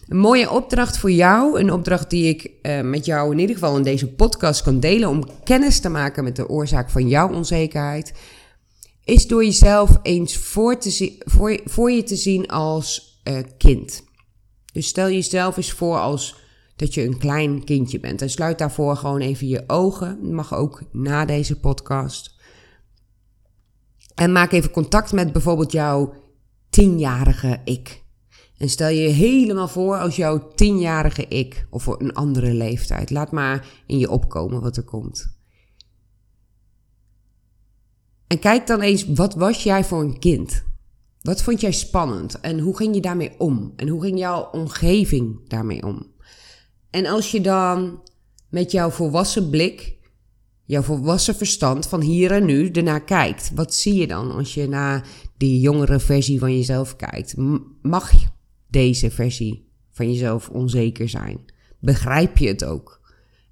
Een 0.09 0.19
mooie 0.19 0.51
opdracht 0.51 0.99
voor 0.99 1.11
jou, 1.11 1.61
een 1.61 1.73
opdracht 1.73 2.11
die 2.11 2.29
ik 2.29 2.51
uh, 2.63 2.81
met 2.81 3.05
jou 3.05 3.33
in 3.33 3.39
ieder 3.39 3.55
geval 3.55 3.77
in 3.77 3.83
deze 3.83 4.13
podcast 4.13 4.63
kan 4.63 4.81
delen 4.81 5.09
om 5.09 5.29
kennis 5.45 5.81
te 5.81 5.89
maken 5.89 6.25
met 6.25 6.37
de 6.37 6.49
oorzaak 6.49 6.91
van 6.91 7.09
jouw 7.09 7.33
onzekerheid, 7.33 8.13
is 9.05 9.27
door 9.27 9.45
jezelf 9.45 9.99
eens 10.03 10.37
voor, 10.37 10.79
te 10.79 11.17
voor, 11.25 11.61
voor 11.65 11.91
je 11.91 12.03
te 12.03 12.17
zien 12.17 12.49
als 12.49 13.21
uh, 13.25 13.39
kind. 13.59 14.05
Dus 14.73 14.87
stel 14.87 15.11
jezelf 15.11 15.57
eens 15.57 15.73
voor 15.73 15.99
als 15.99 16.37
dat 16.81 16.95
je 16.95 17.05
een 17.05 17.19
klein 17.19 17.65
kindje 17.65 18.01
bent. 18.01 18.23
En 18.23 18.31
sluit 18.31 18.59
daarvoor 18.59 18.97
gewoon 18.97 19.21
even 19.21 19.47
je 19.47 19.65
ogen. 19.67 20.35
mag 20.35 20.55
ook 20.55 20.83
na 20.93 21.25
deze 21.25 21.61
podcast. 21.61 22.35
En 24.15 24.33
maak 24.33 24.53
even 24.53 24.71
contact 24.71 25.13
met 25.13 25.33
bijvoorbeeld 25.33 25.73
jouw 25.73 26.15
tienjarige 26.71 27.61
ik. 27.65 28.03
En 28.57 28.69
stel 28.69 28.89
je 28.89 29.09
helemaal 29.09 29.69
voor 29.69 29.99
als 29.99 30.17
jouw 30.17 30.49
tienjarige 30.49 31.27
ik, 31.29 31.67
of 31.71 31.87
een 31.87 32.15
andere 32.15 32.55
leeftijd. 32.55 33.11
Laat 33.11 33.33
maar 33.33 33.83
in 33.87 33.99
je 33.99 34.11
opkomen 34.11 34.61
wat 34.61 34.77
er 34.77 34.85
komt. 34.85 35.39
En 38.27 38.39
kijk 38.39 38.67
dan 38.67 38.81
eens, 38.81 39.07
wat 39.07 39.35
was 39.35 39.63
jij 39.63 39.85
voor 39.85 40.01
een 40.01 40.19
kind? 40.19 40.65
Wat 41.21 41.43
vond 41.43 41.61
jij 41.61 41.73
spannend 41.73 42.41
en 42.41 42.59
hoe 42.59 42.77
ging 42.77 42.95
je 42.95 43.01
daarmee 43.01 43.35
om? 43.39 43.73
En 43.77 43.89
hoe 43.89 44.03
ging 44.03 44.19
jouw 44.19 44.51
omgeving 44.51 45.49
daarmee 45.49 45.87
om? 45.87 46.19
En 46.91 47.07
als 47.07 47.31
je 47.31 47.41
dan 47.41 48.03
met 48.49 48.71
jouw 48.71 48.91
volwassen 48.91 49.51
blik, 49.51 49.99
jouw 50.65 50.83
volwassen 50.83 51.35
verstand 51.35 51.87
van 51.87 52.01
hier 52.01 52.33
en 52.33 52.45
nu 52.45 52.71
ernaar 52.71 53.05
kijkt, 53.05 53.51
wat 53.55 53.75
zie 53.75 53.95
je 53.95 54.07
dan 54.07 54.31
als 54.31 54.55
je 54.55 54.69
naar 54.69 55.07
die 55.37 55.61
jongere 55.61 56.01
versie 56.01 56.39
van 56.39 56.57
jezelf 56.57 56.97
kijkt? 56.97 57.35
Mag 57.83 58.13
deze 58.69 59.11
versie 59.11 59.69
van 59.91 60.13
jezelf 60.13 60.49
onzeker 60.49 61.09
zijn? 61.09 61.45
Begrijp 61.79 62.39
je 62.39 62.49
het 62.49 62.65
ook? 62.65 63.01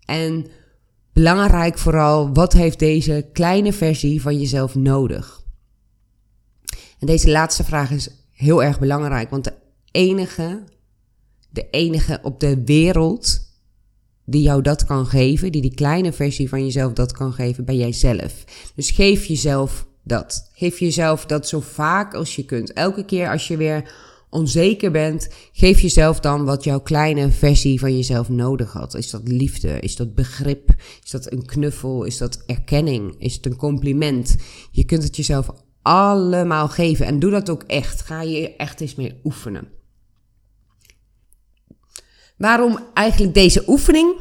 En 0.04 0.46
belangrijk 1.12 1.78
vooral, 1.78 2.32
wat 2.32 2.52
heeft 2.52 2.78
deze 2.78 3.28
kleine 3.32 3.72
versie 3.72 4.22
van 4.22 4.38
jezelf 4.38 4.74
nodig? 4.74 5.42
En 6.98 7.06
deze 7.06 7.30
laatste 7.30 7.64
vraag 7.64 7.90
is 7.90 8.10
heel 8.30 8.62
erg 8.62 8.78
belangrijk, 8.78 9.30
want 9.30 9.44
de 9.44 9.54
enige, 9.90 10.64
de 11.50 11.70
enige 11.70 12.18
op 12.22 12.40
de 12.40 12.64
wereld 12.64 13.46
die 14.24 14.42
jou 14.42 14.62
dat 14.62 14.84
kan 14.84 15.06
geven, 15.06 15.52
die 15.52 15.62
die 15.62 15.74
kleine 15.74 16.12
versie 16.12 16.48
van 16.48 16.64
jezelf 16.64 16.92
dat 16.92 17.12
kan 17.12 17.32
geven, 17.32 17.64
ben 17.64 17.76
jij 17.76 17.92
zelf. 17.92 18.44
Dus 18.74 18.90
geef 18.90 19.24
jezelf 19.24 19.86
dat. 20.02 20.50
Geef 20.52 20.78
jezelf 20.78 21.26
dat 21.26 21.48
zo 21.48 21.60
vaak 21.60 22.14
als 22.14 22.36
je 22.36 22.44
kunt. 22.44 22.72
Elke 22.72 23.04
keer 23.04 23.30
als 23.30 23.48
je 23.48 23.56
weer 23.56 23.92
onzeker 24.30 24.90
bent, 24.90 25.28
geef 25.52 25.80
jezelf 25.80 26.20
dan 26.20 26.44
wat 26.44 26.64
jouw 26.64 26.80
kleine 26.80 27.30
versie 27.30 27.78
van 27.78 27.96
jezelf 27.96 28.28
nodig 28.28 28.72
had. 28.72 28.94
Is 28.94 29.10
dat 29.10 29.28
liefde? 29.28 29.80
Is 29.80 29.96
dat 29.96 30.14
begrip? 30.14 30.74
Is 31.04 31.10
dat 31.10 31.32
een 31.32 31.44
knuffel? 31.46 32.04
Is 32.04 32.18
dat 32.18 32.42
erkenning? 32.46 33.14
Is 33.18 33.34
het 33.34 33.46
een 33.46 33.56
compliment? 33.56 34.36
Je 34.70 34.84
kunt 34.84 35.02
het 35.02 35.16
jezelf 35.16 35.50
allemaal 35.82 36.68
geven 36.68 37.06
en 37.06 37.18
doe 37.18 37.30
dat 37.30 37.50
ook 37.50 37.62
echt. 37.62 38.02
Ga 38.02 38.22
je 38.22 38.56
echt 38.56 38.80
eens 38.80 38.94
mee 38.94 39.20
oefenen. 39.24 39.77
Waarom 42.38 42.78
eigenlijk 42.94 43.34
deze 43.34 43.62
oefening? 43.66 44.16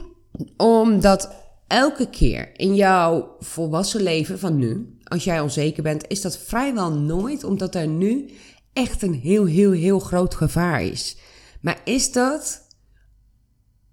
Omdat 0.57 1.35
elke 1.67 2.09
keer 2.09 2.59
in 2.59 2.75
jouw 2.75 3.35
volwassen 3.39 4.01
leven 4.01 4.39
van 4.39 4.55
nu, 4.55 4.97
als 5.03 5.23
jij 5.23 5.39
onzeker 5.39 5.83
bent, 5.83 6.07
is 6.07 6.21
dat 6.21 6.37
vrijwel 6.37 6.91
nooit 6.91 7.43
omdat 7.43 7.75
er 7.75 7.87
nu 7.87 8.29
echt 8.73 9.01
een 9.01 9.13
heel, 9.13 9.45
heel, 9.45 9.71
heel 9.71 9.99
groot 9.99 10.35
gevaar 10.35 10.83
is. 10.83 11.17
Maar 11.61 11.81
is 11.83 12.11
dat 12.11 12.67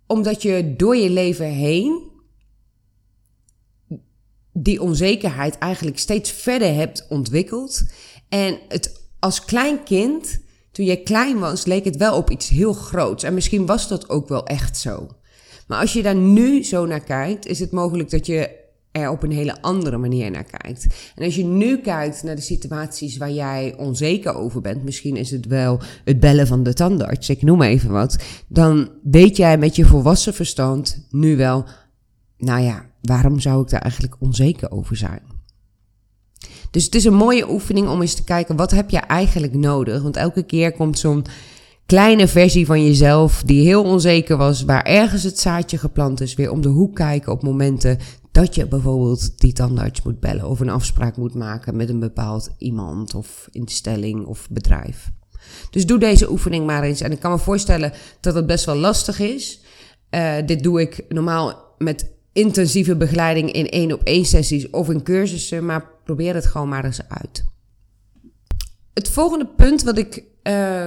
omdat 0.07 0.43
je 0.43 0.75
door 0.77 0.97
je 0.97 1.11
leven 1.11 1.47
heen 1.47 2.13
die 4.53 4.83
onzekerheid 4.83 5.59
eigenlijk 5.59 5.99
steeds 5.99 6.31
verder 6.31 6.75
hebt 6.75 7.07
ontwikkeld 7.09 7.85
en 8.29 8.59
het 8.69 9.09
als 9.19 9.45
klein 9.45 9.83
kind 9.83 10.44
toen 10.75 10.85
jij 10.85 10.97
klein 10.97 11.39
was, 11.39 11.65
leek 11.65 11.85
het 11.85 11.97
wel 11.97 12.17
op 12.17 12.31
iets 12.31 12.49
heel 12.49 12.73
groots. 12.73 13.23
En 13.23 13.35
misschien 13.35 13.67
was 13.67 13.89
dat 13.89 14.09
ook 14.09 14.29
wel 14.29 14.47
echt 14.47 14.77
zo. 14.77 15.09
Maar 15.67 15.81
als 15.81 15.93
je 15.93 16.03
daar 16.03 16.15
nu 16.15 16.65
zo 16.65 16.87
naar 16.87 17.05
kijkt, 17.05 17.47
is 17.47 17.59
het 17.59 17.71
mogelijk 17.71 18.11
dat 18.11 18.27
je 18.27 18.51
er 18.93 19.11
op 19.11 19.23
een 19.23 19.33
hele 19.33 19.63
andere 19.63 19.97
manier 19.97 20.31
naar 20.31 20.45
kijkt. 20.45 20.87
En 21.15 21.25
als 21.25 21.37
je 21.37 21.45
nu 21.45 21.79
kijkt 21.79 22.23
naar 22.23 22.37
de 22.37 22.43
situaties 22.43 23.17
waar 23.17 23.31
jij 23.31 23.75
onzeker 23.77 24.35
over 24.35 24.61
bent, 24.61 24.85
misschien 24.85 25.17
is 25.17 25.31
het 25.31 25.47
wel 25.47 25.81
het 26.05 26.21
bellen 26.21 26.47
van 26.47 26.63
de 26.63 26.73
tandarts, 26.73 27.29
ik 27.29 27.43
noem 27.43 27.63
even 27.63 27.91
wat, 27.91 28.17
dan 28.49 28.91
weet 29.03 29.37
jij 29.37 29.59
met 29.59 29.77
je 29.77 29.85
volwassen 29.85 30.35
verstand 30.35 31.07
nu 31.11 31.37
wel, 31.37 31.65
nou 32.39 32.63
ja, 32.63 32.87
waarom 33.01 33.41
zou 33.41 33.63
ik 33.63 33.69
daar 33.69 33.83
eigenlijk 33.83 34.17
onzeker 34.19 34.71
over 34.71 34.97
zijn? 34.97 35.34
Dus 36.75 36.85
het 36.85 36.95
is 36.95 37.05
een 37.05 37.15
mooie 37.15 37.51
oefening 37.51 37.89
om 37.89 38.01
eens 38.01 38.15
te 38.15 38.25
kijken 38.25 38.57
wat 38.57 38.71
heb 38.71 38.91
je 38.91 38.99
eigenlijk 38.99 39.55
nodig. 39.55 40.03
Want 40.03 40.17
elke 40.17 40.43
keer 40.43 40.73
komt 40.73 40.99
zo'n 40.99 41.25
kleine 41.87 42.29
versie 42.29 42.67
van 42.67 42.85
jezelf 42.85 43.43
die 43.43 43.67
heel 43.67 43.85
onzeker 43.85 44.37
was, 44.37 44.63
waar 44.63 44.83
ergens 44.83 45.23
het 45.23 45.39
zaadje 45.39 45.79
geplant 45.79 46.21
is, 46.21 46.35
weer 46.35 46.51
om 46.51 46.61
de 46.61 46.69
hoek 46.69 46.95
kijken 46.95 47.33
op 47.33 47.43
momenten 47.43 47.99
dat 48.33 48.55
je 48.55 48.67
bijvoorbeeld 48.67 49.41
die 49.41 49.53
tandarts 49.53 50.03
moet 50.03 50.21
bellen 50.21 50.49
of 50.49 50.61
een 50.61 50.69
afspraak 50.69 51.17
moet 51.17 51.35
maken 51.35 51.77
met 51.77 51.89
een 51.89 52.01
bepaald 52.01 52.51
iemand 52.59 53.15
of 53.15 53.49
instelling 53.51 54.27
of 54.27 54.47
bedrijf. 54.51 55.11
Dus 55.71 55.87
doe 55.87 55.99
deze 55.99 56.31
oefening 56.31 56.67
maar 56.67 56.83
eens. 56.83 57.01
En 57.01 57.13
ik 57.13 57.21
kan 57.21 57.31
me 57.31 57.39
voorstellen 57.39 57.93
dat 58.21 58.35
het 58.35 58.47
best 58.47 58.65
wel 58.65 58.77
lastig 58.77 59.21
is. 59.21 59.61
Uh, 60.11 60.35
dit 60.47 60.63
doe 60.63 60.81
ik 60.81 61.05
normaal 61.09 61.75
met 61.79 62.14
intensieve 62.35 62.97
begeleiding 62.97 63.53
in 63.53 63.69
één 63.69 63.93
op 63.93 64.03
één 64.03 64.25
sessies 64.25 64.71
of 64.71 64.91
in 64.91 65.03
cursussen, 65.03 65.67
maar 65.67 65.91
probeer 66.05 66.35
het 66.35 66.47
gewoon 66.47 66.69
maar 66.69 66.85
eens 66.85 67.09
uit. 67.09 67.45
Het 68.93 69.09
volgende 69.09 69.47
punt 69.47 69.83
wat 69.83 69.99
ik 69.99 70.23
uh, 70.43 70.87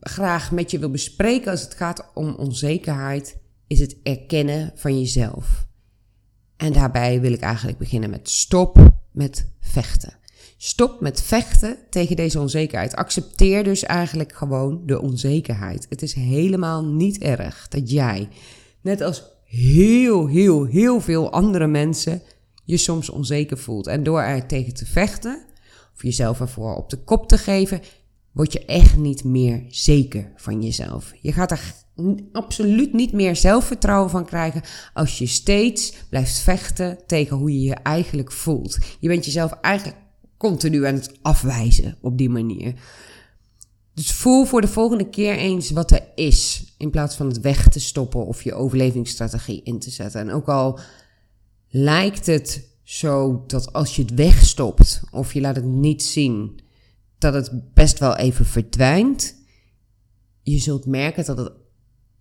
graag 0.00 0.52
met 0.52 0.70
je 0.70 0.78
wil 0.78 0.90
bespreken 0.90 1.50
als 1.50 1.62
het 1.62 1.74
gaat 1.74 2.10
om 2.14 2.34
onzekerheid, 2.34 3.36
is 3.66 3.80
het 3.80 3.96
erkennen 4.02 4.72
van 4.74 4.98
jezelf. 4.98 5.66
En 6.56 6.72
daarbij 6.72 7.20
wil 7.20 7.32
ik 7.32 7.40
eigenlijk 7.40 7.78
beginnen 7.78 8.10
met 8.10 8.30
stop 8.30 8.92
met 9.12 9.46
vechten. 9.60 10.20
Stop 10.56 11.00
met 11.00 11.22
vechten 11.22 11.76
tegen 11.90 12.16
deze 12.16 12.40
onzekerheid. 12.40 12.94
Accepteer 12.94 13.64
dus 13.64 13.82
eigenlijk 13.82 14.32
gewoon 14.32 14.82
de 14.86 15.00
onzekerheid. 15.00 15.86
Het 15.88 16.02
is 16.02 16.12
helemaal 16.12 16.84
niet 16.84 17.18
erg 17.18 17.68
dat 17.68 17.90
jij, 17.90 18.28
net 18.80 19.00
als 19.00 19.22
heel, 19.52 20.26
heel, 20.26 20.64
heel 20.64 21.00
veel 21.00 21.32
andere 21.32 21.66
mensen 21.66 22.22
je 22.64 22.76
soms 22.76 23.10
onzeker 23.10 23.58
voelt. 23.58 23.86
En 23.86 24.02
door 24.02 24.20
er 24.20 24.46
tegen 24.46 24.74
te 24.74 24.86
vechten, 24.86 25.44
of 25.94 26.02
jezelf 26.02 26.40
ervoor 26.40 26.74
op 26.74 26.90
de 26.90 26.96
kop 26.96 27.28
te 27.28 27.38
geven, 27.38 27.80
word 28.32 28.52
je 28.52 28.64
echt 28.64 28.96
niet 28.96 29.24
meer 29.24 29.64
zeker 29.68 30.32
van 30.36 30.62
jezelf. 30.62 31.12
Je 31.20 31.32
gaat 31.32 31.50
er 31.50 31.74
absoluut 32.32 32.92
niet 32.92 33.12
meer 33.12 33.36
zelfvertrouwen 33.36 34.10
van 34.10 34.24
krijgen 34.24 34.62
als 34.94 35.18
je 35.18 35.26
steeds 35.26 35.94
blijft 36.08 36.38
vechten 36.38 36.98
tegen 37.06 37.36
hoe 37.36 37.52
je 37.52 37.60
je 37.60 37.74
eigenlijk 37.74 38.32
voelt. 38.32 38.78
Je 39.00 39.08
bent 39.08 39.24
jezelf 39.24 39.52
eigenlijk 39.52 39.98
continu 40.36 40.86
aan 40.86 40.94
het 40.94 41.12
afwijzen 41.22 41.96
op 42.00 42.18
die 42.18 42.30
manier. 42.30 42.74
Dus 43.94 44.12
voel 44.12 44.44
voor 44.44 44.60
de 44.60 44.68
volgende 44.68 45.08
keer 45.08 45.36
eens 45.36 45.70
wat 45.70 45.90
er 45.90 46.02
is, 46.14 46.71
in 46.82 46.90
plaats 46.90 47.16
van 47.16 47.26
het 47.26 47.40
weg 47.40 47.68
te 47.68 47.80
stoppen 47.80 48.26
of 48.26 48.42
je 48.42 48.54
overlevingsstrategie 48.54 49.62
in 49.62 49.78
te 49.78 49.90
zetten. 49.90 50.20
En 50.20 50.30
ook 50.30 50.48
al 50.48 50.78
lijkt 51.68 52.26
het 52.26 52.68
zo 52.82 53.44
dat 53.46 53.72
als 53.72 53.96
je 53.96 54.02
het 54.02 54.14
wegstopt 54.14 55.00
of 55.10 55.32
je 55.32 55.40
laat 55.40 55.56
het 55.56 55.64
niet 55.64 56.02
zien, 56.02 56.60
dat 57.18 57.34
het 57.34 57.74
best 57.74 57.98
wel 57.98 58.16
even 58.16 58.44
verdwijnt. 58.44 59.34
Je 60.42 60.58
zult 60.58 60.86
merken 60.86 61.24
dat 61.24 61.38
het 61.38 61.52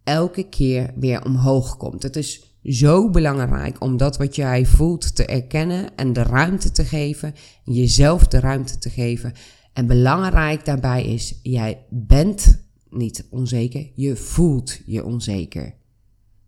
elke 0.04 0.50
keer 0.50 0.94
weer 0.96 1.26
omhoog 1.26 1.78
komt. 1.78 2.04
Het 2.04 2.16
is 2.16 2.56
zo 2.64 3.10
belangrijk 3.10 3.82
om 3.82 3.98
dat 3.98 4.18
wat 4.18 4.36
jij 4.36 4.66
voelt 4.66 5.16
te 5.16 5.26
erkennen 5.26 5.96
en 5.96 6.14
de 6.14 6.24
ruimte 6.24 6.72
te 6.72 6.86
geven, 6.86 7.36
jezelf 7.64 8.28
de 8.28 8.40
ruimte 8.40 8.78
te 8.78 8.90
geven. 8.90 9.34
En 9.74 9.88
belangrijk 9.88 10.66
daarbij 10.66 11.04
is, 11.04 11.40
jij 11.44 11.86
bent 11.90 12.70
niet 12.92 13.28
onzeker, 13.30 13.92
je 13.96 14.16
voelt 14.16 14.80
je 14.86 15.06
onzeker. 15.06 15.74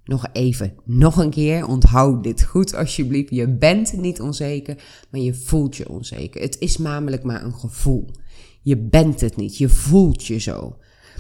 Nog 0.04 0.28
even, 0.34 0.74
nog 0.86 1.18
een 1.18 1.30
keer, 1.30 1.68
onthoud 1.68 2.24
dit 2.24 2.44
goed 2.44 2.76
alsjeblieft. 2.76 3.30
Je 3.30 3.48
bent 3.48 3.94
niet 3.98 4.22
onzeker, 4.22 4.84
maar 5.10 5.22
je 5.22 5.34
voelt 5.34 5.76
je 5.76 5.90
onzeker. 5.90 6.42
Het 6.42 6.60
is 6.60 6.78
namelijk 6.78 7.24
maar 7.24 7.44
een 7.44 7.54
gevoel. 7.54 8.10
Je 8.62 8.78
bent 8.78 9.22
het 9.22 9.36
niet, 9.36 9.58
je 9.58 9.70
voelt 9.70 10.26
je 10.26 10.38
zo. 10.38 10.78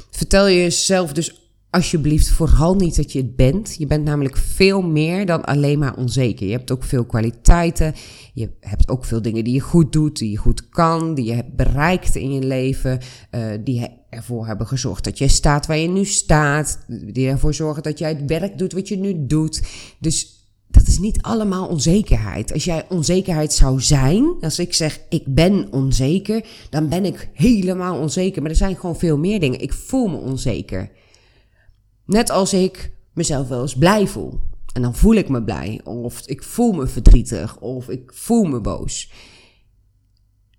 Vertel 0.10 0.50
jezelf 0.50 1.13
dus 1.13 1.42
alsjeblieft 1.74 2.30
vooral 2.30 2.75
niet 2.75 2.96
dat 2.96 3.12
je 3.12 3.20
het 3.20 3.36
bent. 3.36 3.75
Je 3.77 3.86
bent 3.86 4.03
namelijk 4.03 4.38
veel 4.38 4.82
meer 4.82 5.25
dan 5.25 5.44
alleen 5.44 5.80
maar 5.80 5.98
onzeker. 5.98 6.46
Je 6.46 6.51
hebt 6.51 6.72
ook 6.72 6.84
veel 6.84 7.06
kwaliteiten. 7.06 7.94
Je 8.34 8.50
hebt 8.60 8.89
ook 8.89 9.06
veel 9.06 9.22
dingen 9.22 9.44
die 9.44 9.53
je 9.53 9.60
goed 9.60 9.92
doet, 9.92 10.18
die 10.18 10.32
je 10.32 10.38
goed 10.38 10.70
kan, 10.70 11.13
die 11.15 11.25
je 11.25 11.34
hebt 11.34 11.56
bereikt 11.56 12.15
in 12.15 12.34
je 12.34 12.44
leven, 12.44 13.00
uh, 13.32 13.46
die 13.63 13.88
ervoor 14.10 14.48
hebben 14.48 14.68
gezorgd 14.68 15.03
dat 15.03 15.18
je 15.18 15.27
staat 15.27 15.65
waar 15.65 15.77
je 15.77 15.88
nu 15.88 16.06
staat, 16.06 16.86
die 16.88 17.27
ervoor 17.27 17.53
zorgen 17.53 17.84
dat 17.84 18.00
jij 18.00 18.10
het 18.10 18.25
werk 18.25 18.58
doet 18.58 18.74
wat 18.74 18.88
je 18.88 18.98
nu 18.98 19.25
doet. 19.25 19.62
Dus 20.00 20.48
dat 20.68 20.88
is 20.88 21.00
niet 21.00 21.22
allemaal 21.22 21.68
onzekerheid. 21.68 22.53
Als 22.53 22.63
jij 22.63 22.86
onzekerheid 22.89 23.53
zou 23.53 23.82
zijn, 23.82 24.36
als 24.42 24.60
ik 24.60 24.74
zeg 24.74 25.00
ik 25.10 25.24
ben 25.27 25.68
onzeker, 25.72 26.46
dan 26.70 26.89
ben 26.89 27.06
ik 27.06 27.30
helemaal 27.34 28.00
onzeker. 28.00 28.42
Maar 28.42 28.51
er 28.51 28.58
zijn 28.58 28.75
gewoon 28.75 29.00
veel 29.00 29.18
meer 29.18 29.39
dingen. 29.39 29.62
Ik 29.62 29.74
voel 29.74 30.08
me 30.08 30.18
onzeker. 30.18 30.89
Net 32.05 32.29
als 32.29 32.53
ik 32.53 32.91
mezelf 33.13 33.48
wel 33.48 33.62
eens 33.62 33.77
blij 33.77 34.07
voel. 34.07 34.39
En 34.74 34.81
dan 34.81 34.95
voel 34.95 35.13
ik 35.13 35.29
me 35.29 35.43
blij. 35.43 35.81
Of 35.83 36.27
ik 36.27 36.43
voel 36.43 36.72
me 36.72 36.88
verdrietig. 36.88 37.60
Of 37.60 37.89
ik 37.89 38.12
voel 38.13 38.43
me 38.43 38.62
boos. 38.62 39.12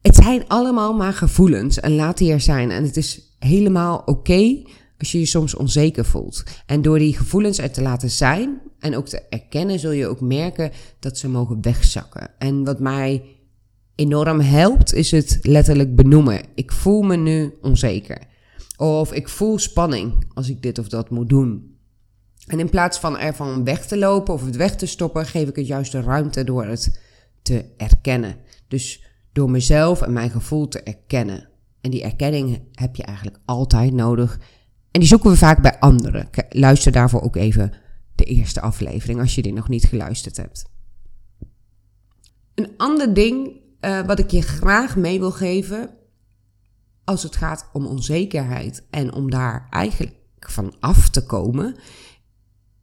Het 0.00 0.14
zijn 0.14 0.48
allemaal 0.48 0.94
maar 0.94 1.12
gevoelens. 1.12 1.80
En 1.80 1.94
laat 1.94 2.18
die 2.18 2.32
er 2.32 2.40
zijn. 2.40 2.70
En 2.70 2.84
het 2.84 2.96
is 2.96 3.36
helemaal 3.38 4.02
oké 4.04 4.62
als 4.98 5.12
je 5.12 5.18
je 5.18 5.26
soms 5.26 5.54
onzeker 5.54 6.04
voelt. 6.04 6.42
En 6.66 6.82
door 6.82 6.98
die 6.98 7.16
gevoelens 7.16 7.58
er 7.58 7.70
te 7.70 7.82
laten 7.82 8.10
zijn 8.10 8.60
en 8.78 8.96
ook 8.96 9.08
te 9.08 9.22
erkennen, 9.28 9.78
zul 9.78 9.90
je 9.90 10.06
ook 10.06 10.20
merken 10.20 10.70
dat 10.98 11.18
ze 11.18 11.28
mogen 11.28 11.62
wegzakken. 11.62 12.30
En 12.38 12.64
wat 12.64 12.80
mij 12.80 13.22
enorm 13.94 14.40
helpt, 14.40 14.94
is 14.94 15.10
het 15.10 15.38
letterlijk 15.42 15.96
benoemen. 15.96 16.42
Ik 16.54 16.72
voel 16.72 17.02
me 17.02 17.16
nu 17.16 17.54
onzeker. 17.62 18.18
Of 18.76 19.12
ik 19.12 19.28
voel 19.28 19.58
spanning 19.58 20.30
als 20.34 20.48
ik 20.48 20.62
dit 20.62 20.78
of 20.78 20.88
dat 20.88 21.10
moet 21.10 21.28
doen. 21.28 21.78
En 22.46 22.58
in 22.58 22.70
plaats 22.70 22.98
van 22.98 23.18
ervan 23.18 23.64
weg 23.64 23.86
te 23.86 23.98
lopen 23.98 24.34
of 24.34 24.44
het 24.44 24.56
weg 24.56 24.76
te 24.76 24.86
stoppen, 24.86 25.26
geef 25.26 25.48
ik 25.48 25.56
het 25.56 25.66
juist 25.66 25.92
de 25.92 26.00
ruimte 26.00 26.44
door 26.44 26.64
het 26.64 27.00
te 27.42 27.64
erkennen. 27.76 28.36
Dus 28.68 29.04
door 29.32 29.50
mezelf 29.50 30.02
en 30.02 30.12
mijn 30.12 30.30
gevoel 30.30 30.68
te 30.68 30.82
erkennen. 30.82 31.48
En 31.80 31.90
die 31.90 32.02
erkenning 32.02 32.62
heb 32.72 32.96
je 32.96 33.02
eigenlijk 33.02 33.38
altijd 33.44 33.92
nodig. 33.92 34.38
En 34.90 35.00
die 35.00 35.08
zoeken 35.08 35.30
we 35.30 35.36
vaak 35.36 35.62
bij 35.62 35.78
anderen. 35.78 36.28
Luister 36.48 36.92
daarvoor 36.92 37.22
ook 37.22 37.36
even 37.36 37.72
de 38.14 38.24
eerste 38.24 38.60
aflevering 38.60 39.20
als 39.20 39.34
je 39.34 39.42
die 39.42 39.52
nog 39.52 39.68
niet 39.68 39.84
geluisterd 39.84 40.36
hebt. 40.36 40.64
Een 42.54 42.70
ander 42.76 43.14
ding 43.14 43.60
uh, 43.80 44.00
wat 44.00 44.18
ik 44.18 44.30
je 44.30 44.42
graag 44.42 44.96
mee 44.96 45.18
wil 45.18 45.30
geven 45.30 45.90
als 47.04 47.22
het 47.22 47.36
gaat 47.36 47.68
om 47.72 47.86
onzekerheid 47.86 48.86
en 48.90 49.12
om 49.12 49.30
daar 49.30 49.66
eigenlijk 49.70 50.14
van 50.38 50.74
af 50.80 51.08
te 51.08 51.26
komen, 51.26 51.76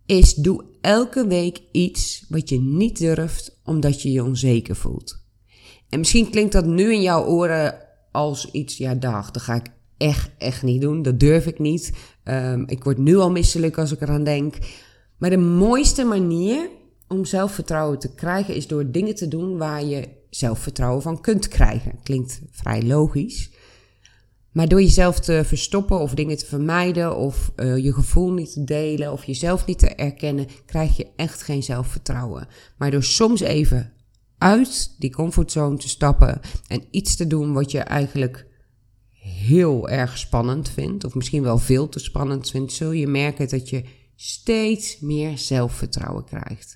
is 0.05 0.33
doe 0.33 0.63
elke 0.81 1.27
week 1.27 1.61
iets 1.71 2.25
wat 2.29 2.49
je 2.49 2.59
niet 2.59 2.97
durft 2.97 3.59
omdat 3.63 4.01
je 4.01 4.11
je 4.11 4.23
onzeker 4.23 4.75
voelt. 4.75 5.23
En 5.89 5.99
misschien 5.99 6.29
klinkt 6.29 6.51
dat 6.51 6.65
nu 6.65 6.93
in 6.93 7.01
jouw 7.01 7.25
oren 7.25 7.75
als 8.11 8.51
iets, 8.51 8.77
ja 8.77 8.95
dag, 8.95 9.31
dat 9.31 9.41
ga 9.41 9.55
ik 9.55 9.67
echt, 9.97 10.29
echt 10.37 10.63
niet 10.63 10.81
doen. 10.81 11.01
Dat 11.01 11.19
durf 11.19 11.45
ik 11.45 11.59
niet. 11.59 11.91
Um, 12.23 12.63
ik 12.67 12.83
word 12.83 12.97
nu 12.97 13.17
al 13.17 13.31
misselijk 13.31 13.77
als 13.77 13.91
ik 13.91 14.01
eraan 14.01 14.23
denk. 14.23 14.55
Maar 15.17 15.29
de 15.29 15.37
mooiste 15.37 16.03
manier 16.03 16.69
om 17.07 17.25
zelfvertrouwen 17.25 17.99
te 17.99 18.13
krijgen 18.13 18.55
is 18.55 18.67
door 18.67 18.91
dingen 18.91 19.15
te 19.15 19.27
doen 19.27 19.57
waar 19.57 19.83
je 19.83 20.07
zelfvertrouwen 20.29 21.01
van 21.01 21.21
kunt 21.21 21.47
krijgen. 21.47 21.99
Klinkt 22.03 22.41
vrij 22.51 22.83
logisch. 22.83 23.51
Maar 24.51 24.67
door 24.67 24.81
jezelf 24.81 25.19
te 25.19 25.41
verstoppen 25.45 25.99
of 25.99 26.13
dingen 26.13 26.37
te 26.37 26.45
vermijden 26.45 27.17
of 27.17 27.51
uh, 27.55 27.77
je 27.77 27.93
gevoel 27.93 28.31
niet 28.31 28.53
te 28.53 28.63
delen 28.63 29.11
of 29.11 29.25
jezelf 29.25 29.65
niet 29.65 29.79
te 29.79 29.87
erkennen, 29.87 30.47
krijg 30.65 30.97
je 30.97 31.07
echt 31.15 31.41
geen 31.41 31.63
zelfvertrouwen. 31.63 32.47
Maar 32.77 32.91
door 32.91 33.03
soms 33.03 33.39
even 33.39 33.93
uit 34.37 34.95
die 34.99 35.11
comfortzone 35.11 35.77
te 35.77 35.89
stappen 35.89 36.39
en 36.67 36.83
iets 36.91 37.15
te 37.15 37.27
doen 37.27 37.53
wat 37.53 37.71
je 37.71 37.79
eigenlijk 37.79 38.47
heel 39.11 39.89
erg 39.89 40.17
spannend 40.17 40.69
vindt, 40.69 41.03
of 41.03 41.15
misschien 41.15 41.43
wel 41.43 41.57
veel 41.57 41.89
te 41.89 41.99
spannend 41.99 42.49
vindt, 42.49 42.73
zul 42.73 42.91
je 42.91 43.07
merken 43.07 43.49
dat 43.49 43.69
je 43.69 43.85
steeds 44.15 44.99
meer 44.99 45.37
zelfvertrouwen 45.37 46.25
krijgt. 46.25 46.75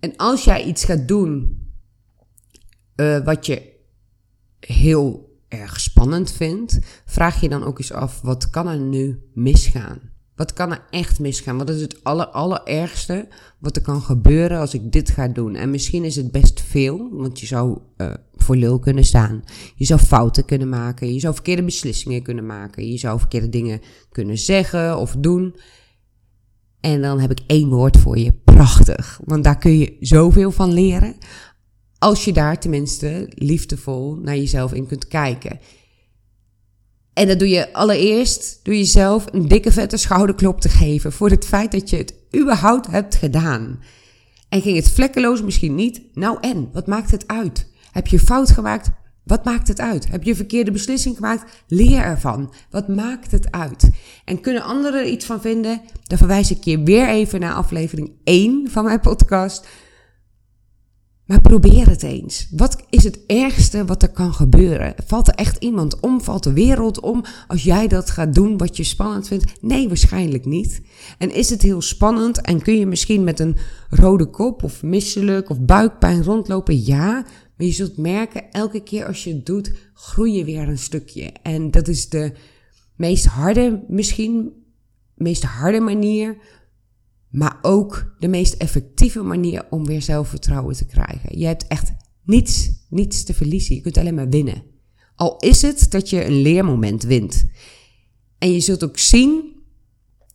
En 0.00 0.16
als 0.16 0.44
jij 0.44 0.64
iets 0.64 0.84
gaat 0.84 1.08
doen 1.08 1.60
uh, 2.96 3.24
wat 3.24 3.46
je 3.46 3.72
heel 4.60 5.31
erg 5.52 5.80
spannend 5.80 6.32
vindt, 6.32 6.78
vraag 7.04 7.40
je 7.40 7.48
dan 7.48 7.64
ook 7.64 7.78
eens 7.78 7.92
af: 7.92 8.20
wat 8.20 8.50
kan 8.50 8.68
er 8.68 8.78
nu 8.78 9.20
misgaan? 9.34 10.00
Wat 10.36 10.52
kan 10.52 10.70
er 10.70 10.84
echt 10.90 11.20
misgaan? 11.20 11.58
Wat 11.58 11.68
is 11.68 11.80
het 11.80 12.04
aller, 12.04 12.26
allerergste 12.26 13.28
wat 13.58 13.76
er 13.76 13.82
kan 13.82 14.02
gebeuren 14.02 14.58
als 14.58 14.74
ik 14.74 14.92
dit 14.92 15.10
ga 15.10 15.28
doen? 15.28 15.54
En 15.54 15.70
misschien 15.70 16.04
is 16.04 16.16
het 16.16 16.32
best 16.32 16.60
veel, 16.60 17.08
want 17.12 17.40
je 17.40 17.46
zou 17.46 17.78
uh, 17.96 18.14
voor 18.34 18.56
lul 18.56 18.78
kunnen 18.78 19.04
staan. 19.04 19.44
Je 19.74 19.84
zou 19.84 20.00
fouten 20.00 20.44
kunnen 20.44 20.68
maken. 20.68 21.14
Je 21.14 21.20
zou 21.20 21.34
verkeerde 21.34 21.64
beslissingen 21.64 22.22
kunnen 22.22 22.46
maken. 22.46 22.90
Je 22.90 22.98
zou 22.98 23.18
verkeerde 23.18 23.48
dingen 23.48 23.80
kunnen 24.10 24.38
zeggen 24.38 24.98
of 24.98 25.16
doen. 25.18 25.56
En 26.80 27.02
dan 27.02 27.20
heb 27.20 27.30
ik 27.30 27.40
één 27.46 27.68
woord 27.68 27.96
voor 27.96 28.18
je: 28.18 28.32
prachtig. 28.44 29.20
Want 29.24 29.44
daar 29.44 29.58
kun 29.58 29.78
je 29.78 29.96
zoveel 30.00 30.50
van 30.50 30.72
leren. 30.72 31.16
Als 32.02 32.24
je 32.24 32.32
daar 32.32 32.58
tenminste 32.58 33.28
liefdevol 33.34 34.14
naar 34.14 34.36
jezelf 34.36 34.72
in 34.72 34.86
kunt 34.86 35.08
kijken. 35.08 35.60
En 37.12 37.26
dat 37.26 37.38
doe 37.38 37.48
je 37.48 37.72
allereerst 37.72 38.60
door 38.62 38.74
jezelf 38.74 39.24
een 39.30 39.48
dikke 39.48 39.72
vette 39.72 39.96
schouderklop 39.96 40.60
te 40.60 40.68
geven 40.68 41.12
voor 41.12 41.30
het 41.30 41.44
feit 41.44 41.72
dat 41.72 41.90
je 41.90 41.96
het 41.96 42.14
überhaupt 42.36 42.86
hebt 42.86 43.14
gedaan. 43.14 43.82
En 44.48 44.62
ging 44.62 44.76
het 44.76 44.90
vlekkeloos 44.90 45.42
misschien 45.42 45.74
niet? 45.74 46.02
Nou 46.14 46.38
en, 46.40 46.68
wat 46.72 46.86
maakt 46.86 47.10
het 47.10 47.28
uit? 47.28 47.66
Heb 47.92 48.06
je 48.06 48.18
fout 48.18 48.50
gemaakt? 48.50 48.90
Wat 49.24 49.44
maakt 49.44 49.68
het 49.68 49.80
uit? 49.80 50.08
Heb 50.08 50.22
je 50.22 50.30
een 50.30 50.36
verkeerde 50.36 50.70
beslissing 50.70 51.14
gemaakt? 51.14 51.62
Leer 51.66 52.02
ervan. 52.02 52.54
Wat 52.70 52.88
maakt 52.88 53.30
het 53.30 53.50
uit? 53.50 53.90
En 54.24 54.40
kunnen 54.40 54.62
anderen 54.62 55.00
er 55.00 55.10
iets 55.10 55.24
van 55.24 55.40
vinden? 55.40 55.80
Dan 56.02 56.18
verwijs 56.18 56.50
ik 56.50 56.64
je 56.64 56.82
weer 56.82 57.08
even 57.08 57.40
naar 57.40 57.54
aflevering 57.54 58.10
1 58.24 58.70
van 58.70 58.84
mijn 58.84 59.00
podcast. 59.00 59.66
Maar 61.32 61.40
probeer 61.40 61.88
het 61.88 62.02
eens. 62.02 62.46
Wat 62.50 62.84
is 62.90 63.04
het 63.04 63.26
ergste 63.26 63.84
wat 63.84 64.02
er 64.02 64.10
kan 64.10 64.34
gebeuren? 64.34 64.94
Valt 65.06 65.28
er 65.28 65.34
echt 65.34 65.56
iemand 65.62 66.00
om? 66.00 66.20
Valt 66.20 66.42
de 66.42 66.52
wereld 66.52 67.00
om 67.00 67.24
als 67.46 67.62
jij 67.62 67.88
dat 67.88 68.10
gaat 68.10 68.34
doen 68.34 68.56
wat 68.56 68.76
je 68.76 68.84
spannend 68.84 69.28
vindt? 69.28 69.52
Nee, 69.60 69.88
waarschijnlijk 69.88 70.44
niet. 70.44 70.80
En 71.18 71.34
is 71.34 71.50
het 71.50 71.62
heel 71.62 71.80
spannend 71.80 72.40
en 72.40 72.62
kun 72.62 72.78
je 72.78 72.86
misschien 72.86 73.24
met 73.24 73.40
een 73.40 73.56
rode 73.90 74.26
kop 74.26 74.62
of 74.62 74.82
misselijk 74.82 75.50
of 75.50 75.60
buikpijn 75.60 76.22
rondlopen? 76.22 76.84
Ja, 76.84 77.12
maar 77.56 77.66
je 77.66 77.72
zult 77.72 77.96
merken, 77.96 78.50
elke 78.50 78.82
keer 78.82 79.06
als 79.06 79.24
je 79.24 79.32
het 79.32 79.46
doet, 79.46 79.72
groei 79.94 80.32
je 80.32 80.44
weer 80.44 80.68
een 80.68 80.78
stukje. 80.78 81.32
En 81.42 81.70
dat 81.70 81.88
is 81.88 82.08
de 82.08 82.32
meest 82.96 83.24
harde, 83.26 83.84
misschien 83.88 84.52
meest 85.14 85.42
harde 85.42 85.80
manier 85.80 86.36
maar 87.32 87.58
ook 87.62 88.14
de 88.18 88.28
meest 88.28 88.54
effectieve 88.54 89.22
manier 89.22 89.66
om 89.70 89.86
weer 89.86 90.02
zelfvertrouwen 90.02 90.76
te 90.76 90.86
krijgen. 90.86 91.38
Je 91.38 91.46
hebt 91.46 91.66
echt 91.66 91.92
niets, 92.24 92.70
niets 92.88 93.24
te 93.24 93.34
verliezen. 93.34 93.74
Je 93.74 93.80
kunt 93.80 93.96
alleen 93.96 94.14
maar 94.14 94.28
winnen. 94.28 94.62
Al 95.16 95.36
is 95.36 95.62
het 95.62 95.90
dat 95.90 96.10
je 96.10 96.24
een 96.24 96.42
leermoment 96.42 97.02
wint. 97.02 97.46
En 98.38 98.52
je 98.52 98.60
zult 98.60 98.84
ook 98.84 98.98
zien 98.98 99.52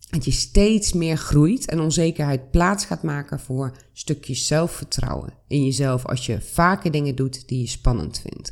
dat 0.09 0.25
je 0.25 0.31
steeds 0.31 0.93
meer 0.93 1.17
groeit 1.17 1.65
en 1.65 1.79
onzekerheid 1.79 2.51
plaats 2.51 2.85
gaat 2.85 3.03
maken 3.03 3.39
voor 3.39 3.77
stukjes 3.93 4.47
zelfvertrouwen 4.47 5.33
in 5.47 5.65
jezelf 5.65 6.05
als 6.05 6.25
je 6.25 6.41
vaker 6.41 6.91
dingen 6.91 7.15
doet 7.15 7.47
die 7.47 7.59
je 7.59 7.67
spannend 7.67 8.19
vindt. 8.19 8.51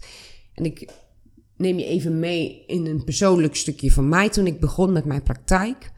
En 0.54 0.66
ik 0.66 0.90
neem 1.58 1.78
je 1.78 1.86
even 1.86 2.20
mee 2.20 2.64
in 2.68 2.86
een 2.86 3.04
persoonlijk 3.04 3.56
stukje 3.56 3.92
van 3.92 4.10
mij 4.10 4.30
toen 4.30 4.48
ik 4.48 4.60
begon 4.60 4.92
met 4.92 5.06
mijn 5.06 5.24
praktijk 5.24 5.92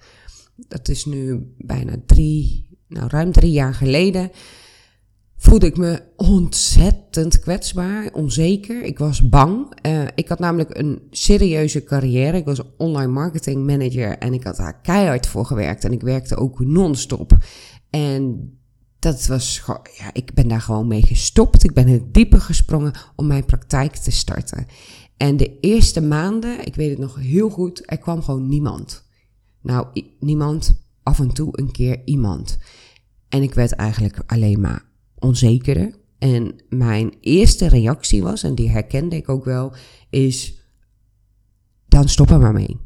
dat 0.67 0.87
is 0.87 1.05
nu 1.05 1.53
bijna 1.57 1.95
drie, 2.05 2.69
nou 2.87 3.07
ruim 3.09 3.31
drie 3.31 3.51
jaar 3.51 3.73
geleden, 3.73 4.31
voelde 5.37 5.65
ik 5.65 5.77
me 5.77 6.01
ontzettend 6.15 7.39
kwetsbaar, 7.39 8.13
onzeker. 8.13 8.83
Ik 8.83 8.97
was 8.99 9.29
bang. 9.29 9.77
Uh, 9.85 10.03
ik 10.15 10.27
had 10.27 10.39
namelijk 10.39 10.77
een 10.77 11.01
serieuze 11.09 11.83
carrière. 11.83 12.37
Ik 12.37 12.45
was 12.45 12.61
online 12.77 13.11
marketing 13.11 13.65
manager 13.65 14.17
en 14.17 14.33
ik 14.33 14.43
had 14.43 14.55
daar 14.55 14.81
keihard 14.81 15.27
voor 15.27 15.45
gewerkt. 15.45 15.83
En 15.83 15.91
ik 15.91 16.01
werkte 16.01 16.35
ook 16.35 16.59
non-stop. 16.59 17.37
En 17.89 18.51
dat 18.99 19.25
was 19.25 19.63
ja, 19.97 20.09
ik 20.13 20.33
ben 20.33 20.47
daar 20.47 20.61
gewoon 20.61 20.87
mee 20.87 21.03
gestopt. 21.03 21.63
Ik 21.63 21.73
ben 21.73 21.87
er 21.87 22.11
dieper 22.11 22.41
gesprongen 22.41 22.93
om 23.15 23.27
mijn 23.27 23.45
praktijk 23.45 23.95
te 23.95 24.11
starten. 24.11 24.65
En 25.17 25.37
de 25.37 25.59
eerste 25.59 26.01
maanden, 26.01 26.65
ik 26.65 26.75
weet 26.75 26.89
het 26.89 26.99
nog 26.99 27.15
heel 27.15 27.49
goed, 27.49 27.83
er 27.85 27.97
kwam 27.97 28.21
gewoon 28.21 28.47
niemand. 28.47 29.06
Nou, 29.67 29.87
niemand, 30.19 30.83
af 31.03 31.19
en 31.19 31.33
toe 31.33 31.49
een 31.51 31.71
keer 31.71 32.01
iemand. 32.05 32.57
En 33.29 33.43
ik 33.43 33.53
werd 33.53 33.71
eigenlijk 33.71 34.19
alleen 34.25 34.61
maar 34.61 34.85
onzekerder. 35.19 35.95
En 36.17 36.55
mijn 36.69 37.13
eerste 37.21 37.67
reactie 37.67 38.23
was, 38.23 38.43
en 38.43 38.55
die 38.55 38.69
herkende 38.69 39.15
ik 39.15 39.29
ook 39.29 39.45
wel, 39.45 39.73
is: 40.09 40.61
dan 41.87 42.09
stop 42.09 42.29
er 42.29 42.39
maar 42.39 42.53
mee. 42.53 42.77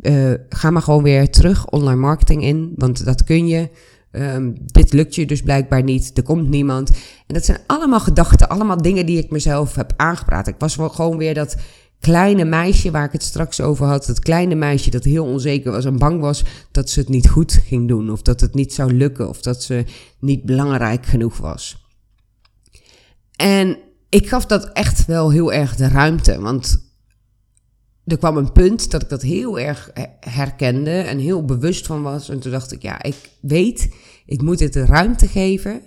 Uh, 0.00 0.34
ga 0.48 0.70
maar 0.70 0.82
gewoon 0.82 1.02
weer 1.02 1.30
terug 1.30 1.66
online 1.66 2.00
marketing 2.00 2.42
in, 2.42 2.72
want 2.76 3.04
dat 3.04 3.24
kun 3.24 3.46
je. 3.46 3.70
Um, 4.12 4.54
dit 4.64 4.92
lukt 4.92 5.14
je 5.14 5.26
dus 5.26 5.42
blijkbaar 5.42 5.82
niet. 5.82 6.16
Er 6.16 6.22
komt 6.22 6.48
niemand. 6.48 6.90
En 7.26 7.34
dat 7.34 7.44
zijn 7.44 7.58
allemaal 7.66 8.00
gedachten, 8.00 8.48
allemaal 8.48 8.82
dingen 8.82 9.06
die 9.06 9.18
ik 9.18 9.30
mezelf 9.30 9.74
heb 9.74 9.92
aangepraat. 9.96 10.46
Ik 10.46 10.54
was 10.58 10.74
gewoon 10.74 11.16
weer 11.16 11.34
dat 11.34 11.56
kleine 12.00 12.44
meisje 12.44 12.90
waar 12.90 13.04
ik 13.04 13.12
het 13.12 13.22
straks 13.22 13.60
over 13.60 13.86
had. 13.86 14.06
Dat 14.06 14.20
kleine 14.20 14.54
meisje 14.54 14.90
dat 14.90 15.04
heel 15.04 15.24
onzeker 15.24 15.72
was 15.72 15.84
en 15.84 15.98
bang 15.98 16.20
was 16.20 16.44
dat 16.70 16.90
ze 16.90 17.00
het 17.00 17.08
niet 17.08 17.28
goed 17.28 17.52
ging 17.52 17.88
doen. 17.88 18.10
Of 18.10 18.22
dat 18.22 18.40
het 18.40 18.54
niet 18.54 18.74
zou 18.74 18.92
lukken. 18.92 19.28
Of 19.28 19.40
dat 19.40 19.62
ze 19.62 19.84
niet 20.18 20.44
belangrijk 20.44 21.06
genoeg 21.06 21.36
was. 21.36 21.86
En 23.36 23.78
ik 24.08 24.28
gaf 24.28 24.46
dat 24.46 24.72
echt 24.72 25.06
wel 25.06 25.30
heel 25.30 25.52
erg 25.52 25.76
de 25.76 25.88
ruimte. 25.88 26.40
Want 26.40 26.86
er 28.04 28.18
kwam 28.18 28.36
een 28.36 28.52
punt 28.52 28.90
dat 28.90 29.02
ik 29.02 29.08
dat 29.08 29.22
heel 29.22 29.58
erg 29.58 29.90
herkende 30.20 30.90
en 30.90 31.18
heel 31.18 31.44
bewust 31.44 31.86
van 31.86 32.02
was. 32.02 32.28
En 32.28 32.38
toen 32.38 32.52
dacht 32.52 32.72
ik, 32.72 32.82
ja, 32.82 33.02
ik 33.02 33.30
weet, 33.40 33.94
ik 34.26 34.42
moet 34.42 34.60
het 34.60 34.72
de 34.72 34.84
ruimte 34.84 35.28
geven. 35.28 35.82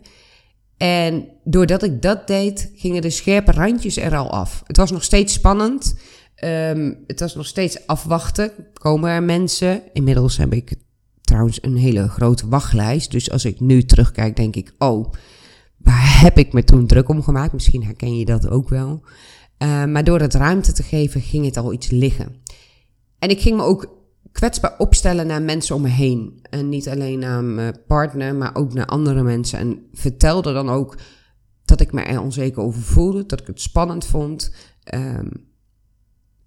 En 0.81 1.27
doordat 1.43 1.83
ik 1.83 2.01
dat 2.01 2.27
deed, 2.27 2.71
gingen 2.75 3.01
de 3.01 3.09
scherpe 3.09 3.51
randjes 3.51 3.97
er 3.97 4.15
al 4.15 4.31
af. 4.31 4.63
Het 4.67 4.77
was 4.77 4.91
nog 4.91 5.03
steeds 5.03 5.33
spannend. 5.33 5.95
Um, 6.43 7.03
het 7.07 7.19
was 7.19 7.35
nog 7.35 7.45
steeds 7.45 7.87
afwachten. 7.87 8.51
Komen 8.73 9.09
er 9.09 9.23
mensen? 9.23 9.81
Inmiddels 9.93 10.37
heb 10.37 10.53
ik 10.53 10.75
trouwens 11.21 11.63
een 11.63 11.75
hele 11.75 12.07
grote 12.07 12.47
wachtlijst. 12.47 13.11
Dus 13.11 13.31
als 13.31 13.45
ik 13.45 13.59
nu 13.59 13.83
terugkijk, 13.83 14.35
denk 14.35 14.55
ik: 14.55 14.73
oh, 14.77 15.11
waar 15.77 16.19
heb 16.25 16.37
ik 16.37 16.53
me 16.53 16.63
toen 16.63 16.87
druk 16.87 17.09
om 17.09 17.23
gemaakt? 17.23 17.53
Misschien 17.53 17.83
herken 17.83 18.17
je 18.17 18.25
dat 18.25 18.49
ook 18.49 18.69
wel. 18.69 19.01
Uh, 19.63 19.85
maar 19.85 20.03
door 20.03 20.19
het 20.19 20.33
ruimte 20.33 20.71
te 20.71 20.83
geven, 20.83 21.21
ging 21.21 21.45
het 21.45 21.57
al 21.57 21.73
iets 21.73 21.89
liggen. 21.89 22.35
En 23.19 23.29
ik 23.29 23.41
ging 23.41 23.57
me 23.57 23.63
ook 23.63 24.00
kwetsbaar 24.31 24.77
opstellen 24.77 25.27
naar 25.27 25.41
mensen 25.41 25.75
om 25.75 25.81
me 25.81 25.89
heen. 25.89 26.39
En 26.49 26.69
niet 26.69 26.89
alleen 26.89 27.19
naar 27.19 27.43
mijn 27.43 27.75
partner, 27.87 28.35
maar 28.35 28.55
ook 28.55 28.73
naar 28.73 28.85
andere 28.85 29.23
mensen. 29.23 29.59
En 29.59 29.87
vertelde 29.93 30.53
dan 30.53 30.69
ook 30.69 30.97
dat 31.65 31.81
ik 31.81 31.91
me 31.91 32.01
er 32.01 32.21
onzeker 32.21 32.61
over 32.61 32.81
voelde, 32.81 33.25
dat 33.25 33.39
ik 33.41 33.47
het 33.47 33.61
spannend 33.61 34.05
vond. 34.05 34.53
Um, 34.93 35.49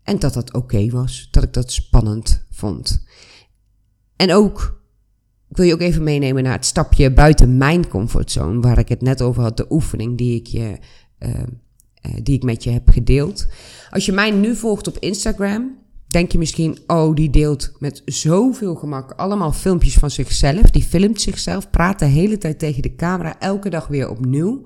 en 0.02 0.18
dat 0.18 0.34
dat 0.34 0.54
oké 0.54 0.90
was, 0.90 1.28
dat 1.30 1.42
ik 1.42 1.52
dat 1.52 1.72
spannend 1.72 2.44
vond. 2.50 3.04
En 4.16 4.32
ook, 4.32 4.82
ik 5.48 5.56
wil 5.56 5.66
je 5.66 5.72
ook 5.72 5.80
even 5.80 6.02
meenemen 6.02 6.42
naar 6.42 6.52
het 6.52 6.64
stapje 6.64 7.12
buiten 7.12 7.56
mijn 7.56 7.88
comfortzone, 7.88 8.60
waar 8.60 8.78
ik 8.78 8.88
het 8.88 9.02
net 9.02 9.22
over 9.22 9.42
had, 9.42 9.56
de 9.56 9.66
oefening 9.70 10.18
die 10.18 10.34
ik, 10.34 10.46
je, 10.46 10.78
uh, 11.18 11.42
die 12.22 12.34
ik 12.34 12.42
met 12.42 12.64
je 12.64 12.70
heb 12.70 12.88
gedeeld. 12.88 13.46
Als 13.90 14.06
je 14.06 14.12
mij 14.12 14.30
nu 14.30 14.56
volgt 14.56 14.86
op 14.86 14.98
Instagram, 14.98 15.78
denk 16.14 16.32
je 16.32 16.38
misschien, 16.38 16.78
oh, 16.86 17.14
die 17.14 17.30
deelt 17.30 17.72
met 17.78 18.02
zoveel 18.04 18.74
gemak 18.74 19.12
allemaal 19.12 19.52
filmpjes 19.52 19.94
van 19.94 20.10
zichzelf. 20.10 20.70
Die 20.70 20.82
filmt 20.82 21.20
zichzelf, 21.20 21.70
praat 21.70 21.98
de 21.98 22.04
hele 22.04 22.38
tijd 22.38 22.58
tegen 22.58 22.82
de 22.82 22.94
camera, 22.94 23.40
elke 23.40 23.70
dag 23.70 23.86
weer 23.86 24.10
opnieuw. 24.10 24.62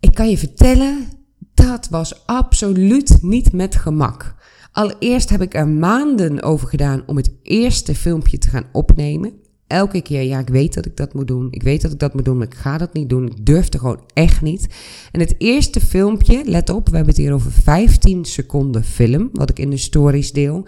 Ik 0.00 0.14
kan 0.14 0.30
je 0.30 0.38
vertellen, 0.38 1.08
dat 1.54 1.88
was 1.88 2.26
absoluut 2.26 3.18
niet 3.22 3.52
met 3.52 3.76
gemak. 3.76 4.34
Allereerst 4.72 5.30
heb 5.30 5.42
ik 5.42 5.54
er 5.54 5.68
maanden 5.68 6.42
over 6.42 6.68
gedaan 6.68 7.02
om 7.06 7.16
het 7.16 7.32
eerste 7.42 7.94
filmpje 7.94 8.38
te 8.38 8.48
gaan 8.48 8.68
opnemen 8.72 9.32
elke 9.70 10.00
keer, 10.00 10.22
ja, 10.22 10.38
ik 10.38 10.48
weet 10.48 10.74
dat 10.74 10.86
ik 10.86 10.96
dat 10.96 11.14
moet 11.14 11.28
doen. 11.28 11.48
Ik 11.50 11.62
weet 11.62 11.82
dat 11.82 11.92
ik 11.92 11.98
dat 11.98 12.14
moet 12.14 12.24
doen, 12.24 12.36
maar 12.36 12.46
ik 12.46 12.54
ga 12.54 12.78
dat 12.78 12.92
niet 12.92 13.08
doen. 13.08 13.26
Ik 13.26 13.46
durf 13.46 13.72
er 13.72 13.78
gewoon 13.78 14.00
echt 14.12 14.42
niet. 14.42 14.66
En 15.12 15.20
het 15.20 15.34
eerste 15.38 15.80
filmpje, 15.80 16.42
let 16.44 16.70
op, 16.70 16.88
we 16.88 16.96
hebben 16.96 17.14
het 17.14 17.22
hier 17.22 17.32
over 17.32 17.52
15 17.52 18.24
seconden 18.24 18.84
film, 18.84 19.28
wat 19.32 19.50
ik 19.50 19.58
in 19.58 19.70
de 19.70 19.76
stories 19.76 20.32
deel. 20.32 20.66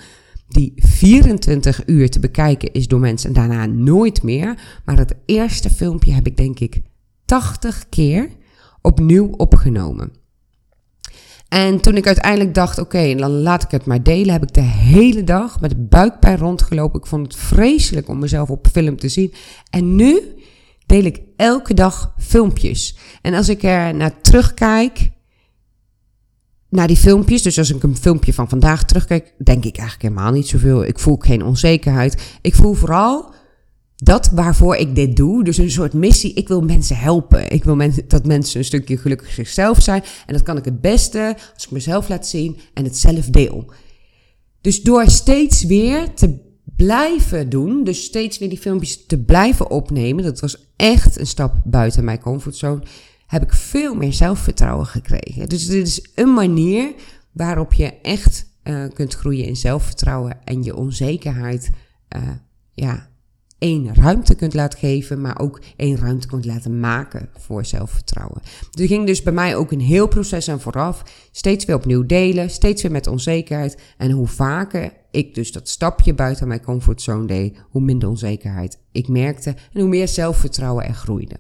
Die 0.49 0.73
24 0.77 1.83
uur 1.87 2.11
te 2.11 2.21
bekijken 2.21 2.73
is 2.73 2.89
door 2.89 3.01
mensen 3.01 3.29
en 3.29 3.35
daarna 3.35 3.67
nooit 3.67 4.23
meer. 4.23 4.81
Maar 4.85 4.99
het 4.99 5.15
eerste 5.27 5.71
filmpje 5.71 6.13
heb 6.13 6.27
ik 6.27 6.37
denk 6.37 6.61
ik 6.61 6.81
80 7.25 7.89
keer 7.89 8.29
opnieuw 8.81 9.27
opgenomen. 9.27 10.22
En 11.53 11.81
toen 11.81 11.97
ik 11.97 12.07
uiteindelijk 12.07 12.55
dacht, 12.55 12.79
oké, 12.79 13.15
dan 13.15 13.31
laat 13.31 13.63
ik 13.63 13.71
het 13.71 13.85
maar 13.85 14.03
delen, 14.03 14.33
heb 14.33 14.43
ik 14.43 14.55
de 14.55 14.61
hele 14.61 15.25
dag 15.25 15.61
met 15.61 15.89
buikpijn 15.89 16.39
rondgelopen. 16.39 17.01
Ik 17.01 17.07
vond 17.07 17.33
het 17.33 17.37
vreselijk 17.37 18.09
om 18.09 18.19
mezelf 18.19 18.51
op 18.51 18.67
film 18.73 18.97
te 18.97 19.09
zien. 19.09 19.33
En 19.71 19.97
nu 19.97 20.21
deel 20.87 21.05
ik 21.05 21.21
elke 21.37 21.75
dag 21.75 22.15
filmpjes. 22.19 22.97
En 23.23 23.35
als 23.35 23.49
ik 23.49 23.63
er 23.63 23.95
naar 23.95 24.21
terugkijk, 24.21 25.11
naar 26.69 26.87
die 26.87 26.97
filmpjes, 26.97 27.43
dus 27.43 27.59
als 27.59 27.71
ik 27.71 27.83
een 27.83 27.97
filmpje 27.97 28.33
van 28.33 28.49
vandaag 28.49 28.85
terugkijk, 28.85 29.35
denk 29.39 29.65
ik 29.65 29.77
eigenlijk 29.77 30.09
helemaal 30.09 30.33
niet 30.33 30.49
zoveel. 30.49 30.85
Ik 30.85 30.99
voel 30.99 31.17
geen 31.19 31.45
onzekerheid. 31.45 32.39
Ik 32.41 32.55
voel 32.55 32.75
vooral 32.75 33.35
dat 34.05 34.31
waarvoor 34.31 34.77
ik 34.77 34.95
dit 34.95 35.17
doe, 35.17 35.45
dus 35.45 35.59
een 35.59 35.71
soort 35.71 35.93
missie. 35.93 36.35
Ik 36.35 36.49
wil 36.49 36.61
mensen 36.61 36.97
helpen. 36.97 37.51
Ik 37.51 37.65
wil 37.65 37.79
dat 38.07 38.27
mensen 38.27 38.59
een 38.59 38.65
stukje 38.65 38.97
gelukkig 38.97 39.31
zichzelf 39.31 39.83
zijn. 39.83 40.03
En 40.27 40.33
dat 40.33 40.43
kan 40.43 40.57
ik 40.57 40.65
het 40.65 40.81
beste 40.81 41.37
als 41.55 41.65
ik 41.65 41.71
mezelf 41.71 42.09
laat 42.09 42.27
zien 42.27 42.59
en 42.75 42.85
het 42.85 42.97
zelf 42.97 43.27
deel. 43.27 43.73
Dus 44.61 44.83
door 44.83 45.11
steeds 45.11 45.65
weer 45.65 46.15
te 46.15 46.39
blijven 46.77 47.49
doen, 47.49 47.85
dus 47.85 48.05
steeds 48.05 48.39
weer 48.39 48.49
die 48.49 48.59
filmpjes 48.59 49.07
te 49.07 49.19
blijven 49.19 49.71
opnemen, 49.71 50.25
dat 50.25 50.41
was 50.41 50.71
echt 50.77 51.19
een 51.19 51.27
stap 51.27 51.55
buiten 51.65 52.05
mijn 52.05 52.21
comfortzone, 52.21 52.83
heb 53.27 53.43
ik 53.43 53.53
veel 53.53 53.95
meer 53.95 54.13
zelfvertrouwen 54.13 54.87
gekregen. 54.87 55.49
Dus 55.49 55.67
dit 55.67 55.87
is 55.87 56.11
een 56.15 56.35
manier 56.35 56.95
waarop 57.33 57.73
je 57.73 58.01
echt 58.01 58.47
uh, 58.65 58.85
kunt 58.95 59.15
groeien 59.15 59.45
in 59.45 59.57
zelfvertrouwen 59.57 60.39
en 60.45 60.63
je 60.63 60.77
onzekerheid 60.77 61.71
uh, 62.17 62.23
ja, 62.73 63.11
één 63.63 63.95
ruimte 63.95 64.35
kunt 64.35 64.55
laten 64.55 64.79
geven, 64.79 65.21
maar 65.21 65.41
ook 65.41 65.61
één 65.77 65.97
ruimte 65.97 66.27
kunt 66.27 66.45
laten 66.45 66.81
maken 66.81 67.29
voor 67.39 67.65
zelfvertrouwen. 67.65 68.43
Er 68.73 68.87
ging 68.87 69.07
dus 69.07 69.23
bij 69.23 69.33
mij 69.33 69.57
ook 69.57 69.73
een 69.73 69.81
heel 69.81 70.09
proces 70.09 70.49
aan 70.49 70.61
vooraf. 70.61 71.03
Steeds 71.31 71.65
weer 71.65 71.77
opnieuw 71.77 72.07
delen, 72.07 72.51
steeds 72.51 72.83
weer 72.83 72.91
met 72.91 73.07
onzekerheid. 73.07 73.79
En 73.97 74.11
hoe 74.11 74.27
vaker 74.27 74.93
ik 75.11 75.35
dus 75.35 75.53
dat 75.53 75.69
stapje 75.69 76.15
buiten 76.15 76.49
mijn 76.49 76.63
comfortzone 76.63 77.27
deed, 77.27 77.57
hoe 77.71 77.83
minder 77.83 78.09
onzekerheid 78.09 78.79
ik 78.93 79.09
merkte 79.09 79.55
en 79.73 79.81
hoe 79.81 79.89
meer 79.89 80.09
zelfvertrouwen 80.09 80.87
er 80.87 80.95
groeide. 80.95 81.37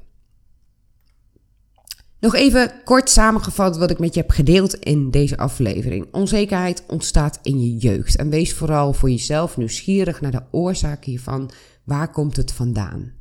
Nog 2.21 2.35
even 2.35 2.73
kort 2.85 3.11
samengevat 3.11 3.77
wat 3.77 3.91
ik 3.91 3.99
met 3.99 4.15
je 4.15 4.21
heb 4.21 4.31
gedeeld 4.31 4.75
in 4.75 5.11
deze 5.11 5.37
aflevering. 5.37 6.07
Onzekerheid 6.13 6.85
ontstaat 6.87 7.39
in 7.43 7.61
je 7.61 7.77
jeugd. 7.77 8.17
En 8.17 8.31
wees 8.31 8.55
vooral 8.55 8.93
voor 8.93 9.11
jezelf 9.11 9.57
nieuwsgierig 9.57 10.21
naar 10.21 10.31
de 10.31 10.43
oorzaak 10.51 11.05
hiervan. 11.05 11.51
Waar 11.85 12.11
komt 12.11 12.37
het 12.37 12.53
vandaan? 12.53 13.13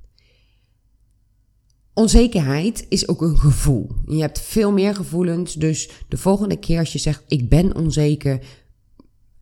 Onzekerheid 1.94 2.86
is 2.90 3.08
ook 3.08 3.22
een 3.22 3.38
gevoel. 3.38 3.90
Je 4.06 4.22
hebt 4.22 4.40
veel 4.40 4.72
meer 4.72 4.96
gevoelens, 4.96 5.54
dus 5.54 5.90
de 6.08 6.18
volgende 6.18 6.60
keer 6.60 6.80
als 6.80 6.92
je 6.92 7.00
zegt 7.00 7.24
ik 7.28 7.50
ben 7.50 7.76
onzeker, 7.76 8.40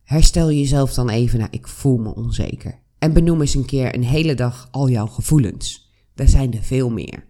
herstel 0.02 0.50
jezelf 0.50 0.94
dan 0.94 1.08
even 1.08 1.38
naar 1.38 1.48
ik 1.50 1.68
voel 1.68 1.98
me 1.98 2.14
onzeker. 2.14 2.78
En 2.98 3.12
benoem 3.12 3.40
eens 3.40 3.54
een 3.54 3.64
keer 3.64 3.94
een 3.94 4.04
hele 4.04 4.34
dag 4.34 4.68
al 4.70 4.88
jouw 4.88 5.06
gevoelens. 5.06 5.92
Er 6.14 6.28
zijn 6.28 6.54
er 6.54 6.62
veel 6.62 6.90
meer. 6.90 7.24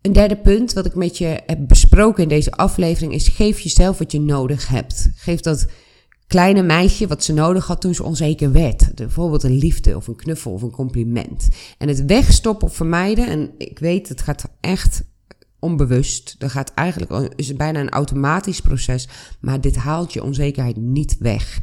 Een 0.00 0.12
derde 0.12 0.36
punt 0.36 0.72
wat 0.72 0.86
ik 0.86 0.94
met 0.94 1.18
je 1.18 1.40
heb 1.46 1.68
besproken 1.68 2.22
in 2.22 2.28
deze 2.28 2.50
aflevering 2.50 3.12
is 3.12 3.28
geef 3.28 3.60
jezelf 3.60 3.98
wat 3.98 4.12
je 4.12 4.20
nodig 4.20 4.68
hebt. 4.68 5.10
Geef 5.14 5.40
dat 5.40 5.66
kleine 6.32 6.62
meisje 6.62 7.06
wat 7.06 7.24
ze 7.24 7.32
nodig 7.32 7.66
had 7.66 7.80
toen 7.80 7.94
ze 7.94 8.02
onzeker 8.02 8.52
werd. 8.52 8.94
Bijvoorbeeld 8.94 9.42
een 9.42 9.58
liefde 9.58 9.96
of 9.96 10.06
een 10.06 10.16
knuffel 10.16 10.52
of 10.52 10.62
een 10.62 10.70
compliment. 10.70 11.48
En 11.78 11.88
het 11.88 12.04
wegstoppen 12.04 12.68
of 12.68 12.76
vermijden, 12.76 13.26
en 13.26 13.50
ik 13.58 13.78
weet, 13.78 14.08
het 14.08 14.22
gaat 14.22 14.44
echt 14.60 15.02
onbewust. 15.58 16.34
Dat 16.38 16.50
gaat 16.50 16.72
eigenlijk, 16.74 17.32
is 17.36 17.48
het 17.48 17.56
bijna 17.56 17.80
een 17.80 17.90
automatisch 17.90 18.60
proces, 18.60 19.08
maar 19.40 19.60
dit 19.60 19.76
haalt 19.76 20.12
je 20.12 20.22
onzekerheid 20.22 20.76
niet 20.76 21.16
weg. 21.18 21.60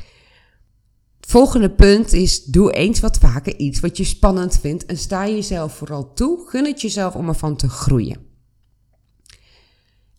Volgende 1.19 1.69
punt 1.69 2.13
is, 2.13 2.43
doe 2.43 2.71
eens 2.71 2.99
wat 2.99 3.17
vaker 3.17 3.57
iets 3.57 3.79
wat 3.79 3.97
je 3.97 4.03
spannend 4.03 4.59
vindt 4.59 4.85
en 4.85 4.97
sta 4.97 5.27
jezelf 5.27 5.75
vooral 5.75 6.13
toe. 6.13 6.47
Gun 6.49 6.65
het 6.65 6.81
jezelf 6.81 7.15
om 7.15 7.27
ervan 7.27 7.55
te 7.55 7.69
groeien. 7.69 8.17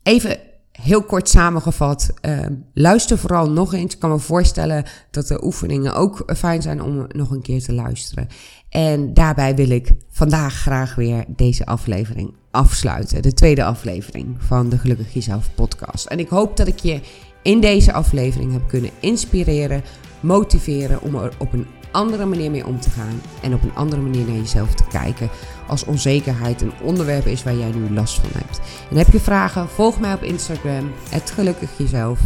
Even 0.02 0.49
heel 0.80 1.02
kort 1.02 1.28
samengevat, 1.28 2.10
uh, 2.22 2.38
luister 2.74 3.18
vooral 3.18 3.50
nog 3.50 3.74
eens. 3.74 3.94
Ik 3.94 4.00
kan 4.00 4.10
me 4.10 4.18
voorstellen 4.18 4.84
dat 5.10 5.26
de 5.26 5.44
oefeningen 5.44 5.94
ook 5.94 6.24
fijn 6.36 6.62
zijn 6.62 6.82
om 6.82 7.06
nog 7.08 7.30
een 7.30 7.42
keer 7.42 7.62
te 7.62 7.72
luisteren. 7.72 8.28
En 8.68 9.14
daarbij 9.14 9.54
wil 9.54 9.70
ik 9.70 9.90
vandaag 10.10 10.54
graag 10.54 10.94
weer 10.94 11.24
deze 11.28 11.66
aflevering 11.66 12.34
afsluiten. 12.50 13.22
De 13.22 13.34
tweede 13.34 13.64
aflevering 13.64 14.36
van 14.38 14.68
de 14.68 14.78
Gelukkig 14.78 15.14
Jezelf 15.14 15.50
podcast. 15.54 16.06
En 16.06 16.18
ik 16.18 16.28
hoop 16.28 16.56
dat 16.56 16.66
ik 16.66 16.78
je 16.78 17.00
in 17.42 17.60
deze 17.60 17.92
aflevering 17.92 18.52
heb 18.52 18.68
kunnen 18.68 18.90
inspireren, 19.00 19.82
motiveren 20.20 21.02
om 21.02 21.14
er 21.14 21.32
op 21.38 21.52
een 21.52 21.66
andere 21.90 22.24
manier 22.24 22.50
mee 22.50 22.66
om 22.66 22.80
te 22.80 22.90
gaan 22.90 23.20
en 23.42 23.54
op 23.54 23.62
een 23.62 23.74
andere 23.74 24.02
manier 24.02 24.26
naar 24.26 24.36
jezelf 24.36 24.74
te 24.74 24.84
kijken 24.88 25.30
als 25.66 25.84
onzekerheid 25.84 26.62
een 26.62 26.72
onderwerp 26.82 27.26
is 27.26 27.42
waar 27.42 27.56
jij 27.56 27.70
nu 27.70 27.90
last 27.90 28.20
van 28.20 28.30
hebt. 28.32 28.60
En 28.90 28.96
heb 28.96 29.12
je 29.12 29.20
vragen, 29.20 29.68
volg 29.68 30.00
mij 30.00 30.14
op 30.14 30.22
Instagram, 30.22 30.92
het 31.08 31.30
gelukkig 31.30 31.70
jezelf 31.78 32.20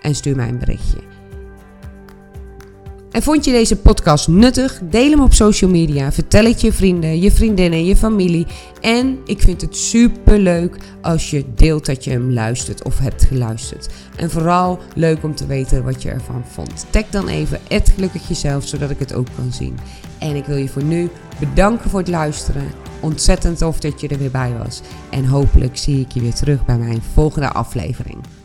en 0.00 0.14
stuur 0.14 0.36
mij 0.36 0.48
een 0.48 0.58
berichtje. 0.58 1.17
En 3.18 3.24
vond 3.24 3.44
je 3.44 3.52
deze 3.52 3.76
podcast 3.76 4.28
nuttig? 4.28 4.80
Deel 4.90 5.10
hem 5.10 5.20
op 5.20 5.32
social 5.32 5.70
media. 5.70 6.12
Vertel 6.12 6.44
het 6.44 6.60
je 6.60 6.72
vrienden, 6.72 7.20
je 7.20 7.30
vriendinnen, 7.30 7.84
je 7.84 7.96
familie. 7.96 8.46
En 8.80 9.18
ik 9.24 9.40
vind 9.40 9.60
het 9.60 9.76
super 9.76 10.38
leuk 10.38 10.76
als 11.02 11.30
je 11.30 11.44
deelt 11.54 11.86
dat 11.86 12.04
je 12.04 12.10
hem 12.10 12.32
luistert 12.32 12.84
of 12.84 12.98
hebt 12.98 13.24
geluisterd. 13.24 13.88
En 14.16 14.30
vooral 14.30 14.78
leuk 14.94 15.24
om 15.24 15.34
te 15.34 15.46
weten 15.46 15.84
wat 15.84 16.02
je 16.02 16.10
ervan 16.10 16.44
vond. 16.48 16.86
Tag 16.90 17.04
dan 17.10 17.28
even 17.28 17.60
het 17.68 17.92
gelukkig 17.94 18.28
jezelf, 18.28 18.66
zodat 18.66 18.90
ik 18.90 18.98
het 18.98 19.14
ook 19.14 19.28
kan 19.36 19.52
zien. 19.52 19.78
En 20.18 20.36
ik 20.36 20.44
wil 20.44 20.56
je 20.56 20.68
voor 20.68 20.84
nu 20.84 21.10
bedanken 21.40 21.90
voor 21.90 21.98
het 21.98 22.08
luisteren. 22.08 22.70
Ontzettend 23.00 23.58
tof 23.58 23.80
dat 23.80 24.00
je 24.00 24.08
er 24.08 24.18
weer 24.18 24.30
bij 24.30 24.54
was. 24.58 24.80
En 25.10 25.24
hopelijk 25.24 25.76
zie 25.76 26.00
ik 26.00 26.12
je 26.12 26.20
weer 26.20 26.34
terug 26.34 26.64
bij 26.64 26.78
mijn 26.78 27.02
volgende 27.14 27.48
aflevering. 27.48 28.37